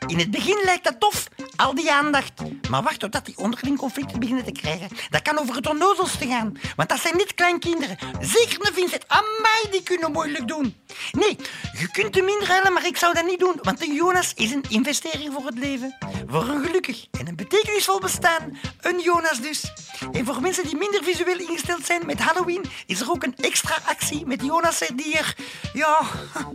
In 0.07 0.19
het 0.19 0.31
begin 0.31 0.61
lijkt 0.65 0.85
dat 0.85 1.01
tof, 1.01 1.29
al 1.57 1.75
die 1.75 1.93
aandacht. 1.93 2.33
Maar 2.71 2.83
wacht 2.83 3.01
totdat 3.01 3.27
die 3.27 3.37
onderling 3.37 3.79
conflicten 3.79 4.21
beginnen 4.21 4.45
te 4.45 4.53
krijgen. 4.53 4.89
Dat 5.11 5.23
kan 5.23 5.39
over 5.39 5.55
het 5.55 5.67
onnozelste 5.69 6.27
gaan. 6.27 6.59
Want 6.77 6.89
dat 6.89 7.01
zijn 7.01 7.17
niet 7.17 7.35
kleinkinderen. 7.35 7.99
Zeker 8.21 8.67
een 8.67 8.75
Vincent. 8.75 9.09
Amai, 9.09 9.71
die 9.71 9.83
kunnen 9.83 10.13
moeilijk 10.13 10.49
doen. 10.49 10.77
Nee, 11.13 11.37
je 11.79 11.91
kunt 11.91 12.15
hem 12.15 12.29
inruilen, 12.29 12.73
maar 12.73 12.87
ik 12.87 12.97
zou 12.97 13.15
dat 13.15 13.25
niet 13.25 13.39
doen. 13.39 13.59
Want 13.63 13.83
een 13.83 13.95
Jonas 13.95 14.33
is 14.35 14.51
een 14.51 14.65
investering 14.69 15.33
voor 15.33 15.47
het 15.47 15.59
leven. 15.59 15.97
Voor 16.27 16.49
een 16.49 16.65
gelukkig 16.65 17.07
en 17.19 17.29
een 17.29 17.37
betekenisvol 17.37 18.01
bestaan. 18.01 18.59
Een 18.81 19.01
Jonas 19.01 19.41
dus. 19.41 19.73
En 20.13 20.25
voor 20.25 20.41
mensen 20.41 20.65
die 20.65 20.77
minder 20.77 21.05
visueel 21.05 21.39
ingesteld 21.39 21.87
zijn 21.87 22.07
met 22.07 22.21
Halloween... 22.21 22.65
is 22.87 23.01
er 23.01 23.11
ook 23.11 23.23
een 23.23 23.37
extra 23.37 23.79
actie 23.85 24.27
met 24.27 24.43
Jonassen 24.45 24.97
die 24.97 25.19
er... 25.19 25.37
Ja, 25.73 26.01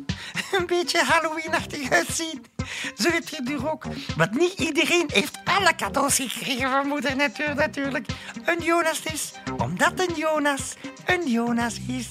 een 0.58 0.66
beetje 0.66 1.04
Halloweenachtig 1.04 1.90
uitzien. 1.90 2.53
Zo 2.98 3.10
heb 3.10 3.28
je 3.30 3.42
er 3.54 3.72
ook. 3.72 3.84
Want 4.18 4.32
niet 4.32 4.60
iedereen 4.60 5.10
heeft 5.14 5.38
alle 5.44 5.76
cadeaus 5.76 6.16
gekregen 6.16 6.70
van 6.70 6.88
moeder 6.88 7.16
natuur 7.16 7.56
natuurlijk. 7.56 8.06
Een 8.46 8.64
Jonas 8.64 9.02
dus, 9.02 9.32
omdat 9.58 10.00
een 10.00 10.16
Jonas 10.16 10.76
een 11.06 11.30
Jonas 11.30 11.78
is. 11.88 12.08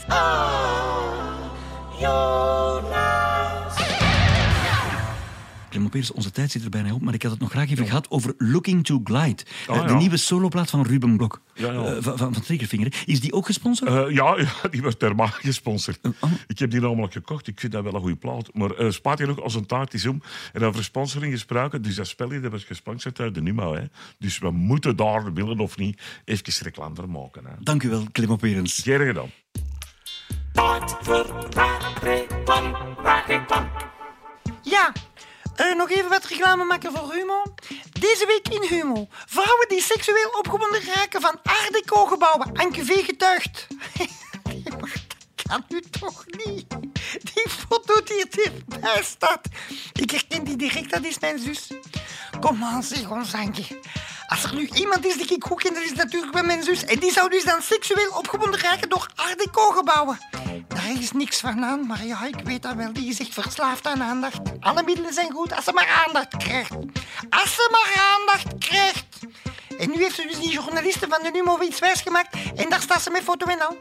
Clement 5.72 5.90
Peers, 5.90 6.12
onze 6.12 6.30
tijd 6.30 6.50
zit 6.50 6.64
er 6.64 6.70
bijna 6.70 6.94
op, 6.94 7.00
maar 7.00 7.14
ik 7.14 7.22
had 7.22 7.30
het 7.30 7.40
nog 7.40 7.50
graag 7.50 7.70
even 7.70 7.86
gehad 7.86 8.10
over 8.10 8.34
Looking 8.38 8.84
to 8.84 9.00
Glide. 9.04 9.42
Oh, 9.68 9.76
Eh, 9.76 9.86
de 9.86 9.92
ja. 9.92 9.98
nieuwe 9.98 10.16
soloplaat 10.16 10.70
van 10.70 10.82
Ruben 10.82 11.16
Blok. 11.16 11.40
Ja, 11.54 11.72
ja. 11.72 11.84
Eh, 11.84 12.02
van, 12.02 12.18
van, 12.18 12.32
van 12.34 12.42
Triggerfinger. 12.42 13.02
Is 13.06 13.20
die 13.20 13.32
ook 13.32 13.46
gesponsord? 13.46 13.90
Eh, 13.90 14.14
ja, 14.14 14.36
ja, 14.62 14.68
die 14.70 14.82
wordt 14.82 15.00
normaal 15.00 15.26
gesponsord. 15.28 15.98
oh. 16.20 16.30
Ik 16.46 16.58
heb 16.58 16.70
die 16.70 16.80
namelijk 16.80 17.12
gekocht. 17.12 17.46
Ik 17.46 17.60
vind 17.60 17.72
dat 17.72 17.82
wel 17.82 17.94
een 17.94 18.00
goede 18.00 18.16
plaat. 18.16 18.54
Maar 18.54 18.80
uh, 18.80 18.90
spaat 18.90 19.18
hier 19.18 19.30
ook 19.30 19.38
als 19.38 19.54
een 19.54 19.66
taart 19.66 19.94
is 19.94 20.06
om. 20.06 20.22
En 20.52 20.62
over 20.64 20.84
sponsoring 20.84 21.32
gesproken. 21.32 21.82
Dus 21.82 21.94
dat 21.94 22.06
spelletje 22.06 22.40
dat 22.40 22.50
was 22.50 22.64
gesponsord 22.64 23.20
uit 23.20 23.34
de 23.34 23.42
Numa. 23.42 23.72
Hè. 23.72 23.84
Dus 24.18 24.38
we 24.38 24.50
moeten 24.50 24.96
daar, 24.96 25.32
willen 25.32 25.58
of 25.58 25.76
niet, 25.76 26.00
even 26.24 26.62
reclame 26.62 26.94
voor 26.94 27.10
maken. 27.10 27.44
Hè. 27.44 27.52
Dank 27.60 27.82
u 27.82 27.88
wel, 27.88 28.06
Clement. 28.12 28.40
Geen 28.72 29.06
gedaan. 29.06 29.30
Voor. 31.02 31.26
Ja, 34.62 34.92
eh, 35.56 35.74
nog 35.74 35.90
even 35.90 36.08
wat 36.08 36.24
reclame 36.24 36.64
maken 36.64 36.92
voor 36.92 37.12
Humo. 37.12 37.42
Deze 38.00 38.26
week 38.26 38.54
in 38.54 38.68
Humo. 38.68 39.06
Vrouwen 39.26 39.68
die 39.68 39.82
seksueel 39.82 40.30
opgewonden 40.38 40.84
raken 40.94 41.20
van 41.20 41.40
Art 41.42 41.82
getuigd. 43.04 43.66
Maar 44.80 45.02
dat 45.06 45.46
kan 45.48 45.64
nu 45.68 45.80
toch 45.80 46.24
niet. 46.44 46.66
Die 47.34 47.48
foto 47.48 48.02
die 48.02 48.28
erbij 48.28 49.02
staat. 49.02 49.40
Ik 49.92 50.10
herken 50.10 50.44
die 50.44 50.56
direct, 50.56 50.90
dat 50.90 51.04
is 51.04 51.18
mijn 51.18 51.38
zus. 51.38 51.70
Kom 52.40 52.64
aan, 52.64 52.82
zeg 52.82 53.10
ons 53.10 53.34
Anke. 53.34 53.80
Als 54.32 54.44
er 54.44 54.54
nu 54.54 54.68
iemand 54.72 55.06
is 55.06 55.16
die 55.16 55.34
ik 55.34 55.44
goed 55.44 55.76
is 55.78 55.92
natuurlijk 55.92 56.32
wel 56.32 56.42
mijn 56.42 56.62
zus. 56.62 56.84
En 56.84 56.98
die 56.98 57.12
zou 57.12 57.30
dus 57.30 57.44
dan 57.44 57.62
seksueel 57.62 58.10
opgewonden 58.10 58.60
raken 58.60 58.88
door 58.88 59.06
Art 59.14 59.38
Deco-gebouwen. 59.38 60.18
Daar 60.68 60.90
is 61.00 61.12
niks 61.12 61.40
van 61.40 61.64
aan, 61.64 61.86
maar 61.86 62.04
ja, 62.04 62.24
ik 62.24 62.40
weet 62.44 62.62
dat 62.62 62.74
wel. 62.74 62.92
Die 62.92 63.08
is 63.08 63.20
echt 63.20 63.34
verslaafd 63.34 63.86
aan 63.86 64.02
aandacht. 64.02 64.40
Alle 64.60 64.82
middelen 64.82 65.12
zijn 65.12 65.32
goed 65.32 65.56
als 65.56 65.64
ze 65.64 65.72
maar 65.72 66.04
aandacht 66.06 66.36
krijgt. 66.36 66.70
Als 67.30 67.54
ze 67.54 67.68
maar 67.70 68.04
aandacht 68.12 68.58
krijgt. 68.58 69.18
En 69.78 69.90
nu 69.90 70.02
heeft 70.02 70.14
ze 70.14 70.26
dus 70.26 70.38
die 70.38 70.52
journalisten 70.52 71.08
van 71.08 71.22
de 71.22 71.30
Numo 71.30 71.60
iets 71.60 71.78
wijsgemaakt. 71.78 72.36
En 72.56 72.68
daar 72.68 72.80
staat 72.80 73.02
ze 73.02 73.10
met 73.10 73.22
foto 73.22 73.46
en 73.46 73.60
al. 73.60 73.76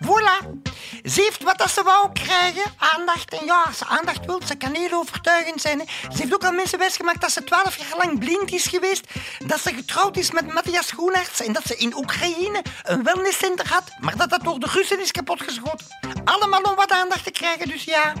Voilà. 0.00 0.60
Ze 1.04 1.20
heeft 1.22 1.42
wat 1.42 1.58
dat 1.58 1.70
ze 1.70 1.82
wou 1.82 2.12
krijgen. 2.12 2.62
Aandacht. 2.76 3.32
En 3.32 3.46
ja, 3.46 3.62
als 3.66 3.78
ze 3.78 3.86
aandacht 3.86 4.26
wil, 4.26 4.40
ze 4.46 4.54
kan 4.54 4.74
heel 4.74 4.92
overtuigend 4.92 5.60
zijn. 5.60 5.78
Hè. 5.78 5.84
Ze 5.84 6.22
heeft 6.22 6.34
ook 6.34 6.44
al 6.44 6.52
mensen 6.52 6.78
wijsgemaakt 6.78 7.20
dat 7.20 7.32
ze 7.32 7.44
twaalf 7.44 7.76
jaar 7.76 7.98
lang 7.98 8.18
blind 8.18 8.52
is 8.52 8.66
geweest. 8.66 9.06
Dat 9.46 9.60
ze 9.60 9.74
getrouwd 9.74 10.16
is 10.16 10.30
met 10.30 10.54
Matthias 10.54 10.90
Groenarts. 10.90 11.40
En 11.40 11.52
dat 11.52 11.66
ze 11.66 11.76
in 11.76 11.96
Oekraïne 11.96 12.62
een 12.82 13.02
wellnesscenter 13.02 13.68
had. 13.68 13.84
Maar 14.00 14.16
dat 14.16 14.30
dat 14.30 14.44
door 14.44 14.58
de 14.58 14.68
Russen 14.72 15.00
is 15.00 15.10
kapotgeschoten. 15.10 15.86
Allemaal 16.24 16.62
om 16.62 16.74
wat 16.74 16.90
aandacht 16.90 17.24
te 17.24 17.30
krijgen, 17.30 17.68
dus 17.68 17.84
ja. 17.84 18.12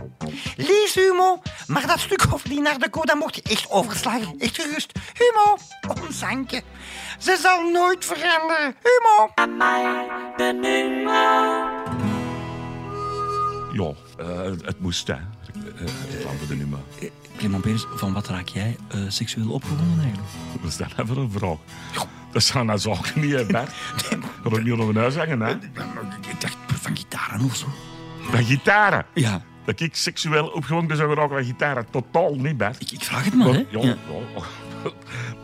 Lees 0.56 0.94
Humo. 0.94 1.42
Maar 1.66 1.86
dat 1.86 2.00
stuk 2.00 2.24
over 2.32 2.48
die 2.48 2.60
naar 2.60 2.78
de 2.78 2.90
code, 2.90 3.06
dat 3.06 3.16
mocht 3.16 3.34
je 3.34 3.42
echt 3.42 3.70
overslagen. 3.70 4.34
Echt 4.38 4.60
gerust. 4.60 4.92
Humo. 5.12 5.56
Ons. 6.06 6.18
Ze 7.18 7.36
zal 7.40 7.60
nooit 7.62 8.04
veranderen. 8.04 8.76
Humo. 8.82 9.32
Ja, 13.72 13.92
eh, 14.18 14.50
het 14.64 14.80
moest, 14.80 15.06
hè. 15.06 15.12
Eh, 15.14 15.20
reclame 16.10 16.38
voor 16.38 16.46
de 16.48 16.54
Numa. 16.54 16.76
Eh, 17.00 17.08
Clement 17.36 17.62
Perens, 17.62 17.86
van 17.94 18.12
wat 18.12 18.28
raak 18.28 18.48
jij 18.48 18.76
eh, 18.88 19.00
seksueel 19.08 19.50
opgewonden 19.50 19.98
eigenlijk? 20.02 20.28
Wat 20.60 20.70
is 20.70 20.76
dat 20.76 20.96
nou 20.96 21.08
voor 21.08 21.16
een 21.16 21.30
vraag? 21.30 21.56
Dat 22.32 22.42
zijn 22.42 22.66
nou 22.66 22.78
zaken 22.78 23.20
niet, 23.20 23.32
hè, 23.32 23.46
Bert. 23.46 23.70
Kan 24.42 24.52
ik 24.52 24.62
niet 24.62 24.72
onder 24.72 24.86
mijn 24.86 24.96
huis 24.98 25.16
hangen, 25.16 25.40
hè? 25.40 25.50
Ik 25.52 26.40
dacht 26.40 26.56
van 26.66 26.96
gitaren 26.96 27.44
of 27.44 27.56
zo. 27.56 27.66
Van 28.20 28.44
gitaren. 28.44 29.06
Ja, 29.14 29.42
Dat 29.64 29.80
ik 29.80 29.94
seksueel 29.96 30.46
opgewonden 30.46 30.96
zou 30.96 31.08
geraken 31.08 31.36
van 31.36 31.44
gitaren. 31.44 31.86
Totaal 31.90 32.34
niet, 32.34 32.56
Bert. 32.56 32.80
ik, 32.80 32.90
ik 32.90 33.04
vraag 33.04 33.24
het 33.24 33.34
maar, 33.34 33.46
hè. 33.48 33.64
Ja, 33.70 33.80
Ja. 33.80 33.96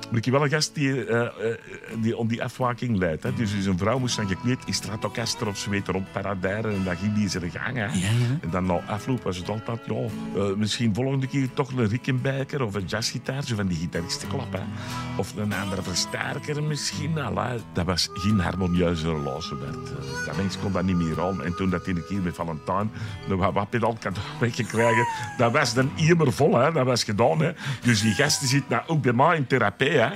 Maar 0.08 0.18
ik 0.18 0.24
heb 0.24 0.34
wel 0.34 0.42
een 0.42 0.50
gast 0.50 0.74
die, 0.74 1.04
eh, 1.04 1.20
eh, 1.20 1.58
die 1.98 2.16
om 2.16 2.28
die 2.28 2.42
afwaking 2.42 2.96
leidt. 2.96 3.22
Hè. 3.22 3.34
Dus 3.34 3.66
een 3.66 3.78
vrouw 3.78 3.98
moest 3.98 4.16
dan 4.16 4.28
gekleed 4.28 4.58
in 4.64 4.74
Stratocaster 4.74 5.46
of 5.46 5.58
zo 5.58 5.70
weten 5.70 5.92
rond 5.92 6.12
Paradijren. 6.12 6.74
En 6.74 6.84
dan 6.84 6.96
ging 6.96 7.14
die 7.14 7.28
zijn 7.28 7.50
gang. 7.50 7.76
Hè. 7.76 7.84
Ja, 7.84 7.90
ja. 7.92 8.38
En 8.40 8.50
dan 8.50 8.66
na 8.66 8.80
afloop 8.86 9.22
was 9.22 9.36
het 9.36 9.48
altijd, 9.48 9.80
ja, 9.86 9.94
eh, 9.94 10.54
misschien 10.56 10.94
volgende 10.94 11.26
keer 11.26 11.48
toch 11.54 11.72
een 11.72 11.88
Rickenbacker 11.88 12.62
of 12.62 12.74
een 12.74 12.84
jazzgitaar, 12.84 13.44
zo 13.44 13.54
van 13.54 13.66
die 13.66 13.78
gitaristenklap. 13.78 14.52
Hè. 14.52 14.60
Of 15.16 15.36
een 15.36 15.52
andere 15.52 15.82
versterker 15.82 16.62
misschien. 16.62 17.14
Dat 17.72 17.84
was 17.84 18.08
geen 18.12 18.40
harmonieuze 18.40 19.12
relatie. 19.12 19.56
Bert. 19.56 20.26
Dat 20.26 20.36
mens 20.36 20.58
kon 20.58 20.72
dat 20.72 20.84
niet 20.84 20.96
meer 20.96 21.22
aan. 21.22 21.44
En 21.44 21.56
toen 21.56 21.70
dat 21.70 21.86
in 21.86 21.96
een 21.96 22.06
keer 22.08 22.20
met 22.20 22.34
Valentijn 22.34 22.90
nog 23.26 23.38
wat 23.38 23.52
wappedal 23.52 23.96
kan 24.00 24.14
weggekregen, 24.40 25.06
dat 25.36 25.52
was 25.52 25.74
dan 25.74 25.90
immer 25.96 26.32
vol. 26.32 26.58
Hè. 26.58 26.72
Dat 26.72 26.86
was 26.86 27.04
gedaan. 27.04 27.40
Hè. 27.40 27.52
Dus 27.82 28.00
die 28.00 28.12
gasten 28.12 28.48
zitten 28.48 28.70
nou 28.70 28.82
ook 28.86 29.02
bij 29.02 29.12
mij 29.12 29.36
in 29.36 29.46
therapie. 29.46 29.97
Hè. 30.00 30.10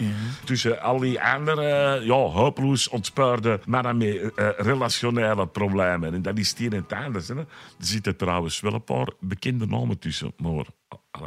Tussen 0.44 0.82
al 0.82 0.98
die 0.98 1.20
andere, 1.22 2.00
ja, 2.04 2.14
hopeloos 2.14 2.88
ontspeurde 2.88 3.60
mannen 3.66 3.96
met 3.96 4.34
eh, 4.34 4.48
relationele 4.56 5.46
problemen. 5.46 6.14
En 6.14 6.22
dat 6.22 6.38
is 6.38 6.50
het 6.50 6.60
een 6.60 6.72
en 6.72 6.86
het. 6.86 7.28
Hè. 7.28 7.34
Er 7.34 7.46
zitten 7.78 8.16
trouwens 8.16 8.60
wel 8.60 8.72
een 8.72 8.84
paar 8.84 9.08
bekende 9.20 9.66
namen 9.66 9.98
tussen. 9.98 10.32
Maar 10.36 10.66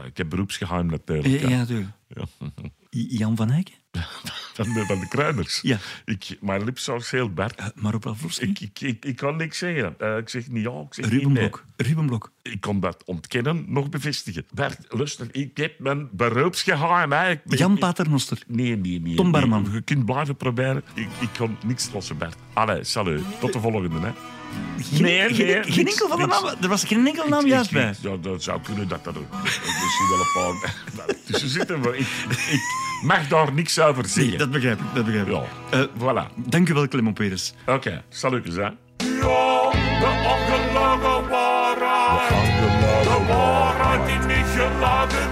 ik 0.05 0.17
heb 0.17 0.29
beroepsgeheim 0.29 0.85
natuurlijk. 0.85 1.49
Ja, 1.49 1.57
natuurlijk. 1.57 1.89
Ja. 2.07 2.23
Jan 3.19 3.35
van 3.35 3.51
Eyck? 3.51 3.71
Van 4.55 4.73
de, 4.73 4.85
van 4.85 4.99
de 4.99 5.07
kruiders. 5.07 5.59
Ja. 5.61 5.77
Ik, 6.05 6.37
mijn 6.41 6.63
lipsaus 6.63 7.09
heel 7.11 7.29
Bert. 7.29 7.59
Uh, 7.59 7.65
Marop 7.75 8.01
Pavlovski? 8.01 8.45
Ik, 8.49 8.59
ik, 8.59 8.79
ik, 8.81 9.05
ik 9.05 9.15
kan 9.15 9.35
niks 9.35 9.57
zeggen. 9.57 9.95
Eh, 9.97 10.17
ik 10.17 10.29
zeg 10.29 10.47
niet 10.47 10.63
ja, 10.63 10.69
ik 10.71 10.93
zeg 10.93 11.05
Ruben 11.05 11.27
niet 11.27 11.37
nee. 11.37 11.49
Blok. 11.49 11.63
Ruben 11.75 12.05
Blok. 12.05 12.31
Ik 12.41 12.61
kon 12.61 12.79
dat 12.79 13.03
ontkennen, 13.05 13.65
nog 13.67 13.89
bevestigen. 13.89 14.45
Bert, 14.53 14.77
luister, 14.89 15.27
ik 15.31 15.57
heb 15.57 15.79
mijn 15.79 16.09
beroepsgeheim. 16.11 17.11
Hè. 17.11 17.35
Jan 17.45 17.77
Paternoster. 17.77 18.37
Nee, 18.47 18.75
nee, 18.77 19.01
nee. 19.01 19.15
Tom 19.15 19.31
nee. 19.31 19.41
Barman. 19.41 19.67
Je 19.71 19.81
kunt 19.81 20.05
blijven 20.05 20.35
proberen. 20.35 20.83
Ik, 20.93 21.07
ik 21.19 21.29
kan 21.37 21.57
niks 21.65 21.89
lossen, 21.93 22.17
Bert. 22.17 22.35
Allee, 22.53 22.83
salut. 22.83 23.23
Tot 23.39 23.53
de 23.53 23.59
volgende, 23.59 23.99
hè. 23.99 24.11
Geen, 24.83 25.01
Nee, 25.01 25.19
nee, 25.19 25.33
geen, 25.33 25.63
geen 25.63 25.83
niks, 25.85 25.91
enkel 25.91 26.07
van 26.07 26.19
de 26.19 26.25
namen. 26.25 26.61
Er 26.61 26.67
was 26.67 26.83
geen 26.83 27.07
enkel 27.07 27.27
naam 27.27 27.43
Ik- 27.43 27.47
juist 27.51 27.71
ik- 27.71 27.77
bij. 27.77 27.95
Ja, 28.01 28.17
dat 28.17 28.43
zou 28.43 28.61
kunnen 28.61 28.87
dat 28.87 29.03
dat 29.03 29.17
ook. 29.17 29.41
Misschien 29.43 30.07
wel 30.09 30.19
een 30.19 30.59
paar 30.59 31.15
tussen 31.25 31.49
zitten, 31.49 31.79
maar 31.79 31.95
ik, 31.95 32.07
ik 32.29 32.61
mag 33.03 33.27
daar 33.27 33.53
niks 33.53 33.79
over 33.79 34.05
zeggen. 34.05 34.27
Nee, 34.27 34.37
dat 34.37 34.51
begrijp 34.51 34.79
ik. 34.79 34.85
Dat 34.93 35.05
begrijp 35.05 35.27
ik. 35.27 35.33
Ja, 35.33 35.43
Eh, 35.69 35.79
voilà. 35.99 36.33
dank 36.35 36.69
u 36.69 36.73
wel, 36.73 36.87
Clement 36.87 37.13
Peres. 37.15 37.53
Oké, 37.65 38.03
salutjes, 38.09 38.55
hè. 38.55 38.61
Ja, 38.61 38.71
de 39.99 40.11
ongelogen 40.33 41.29
waarheid. 41.29 42.29
De 43.03 43.25
waarheid 43.27 44.05
die 44.07 44.35
niet 44.35 44.45
geladen 44.55 45.24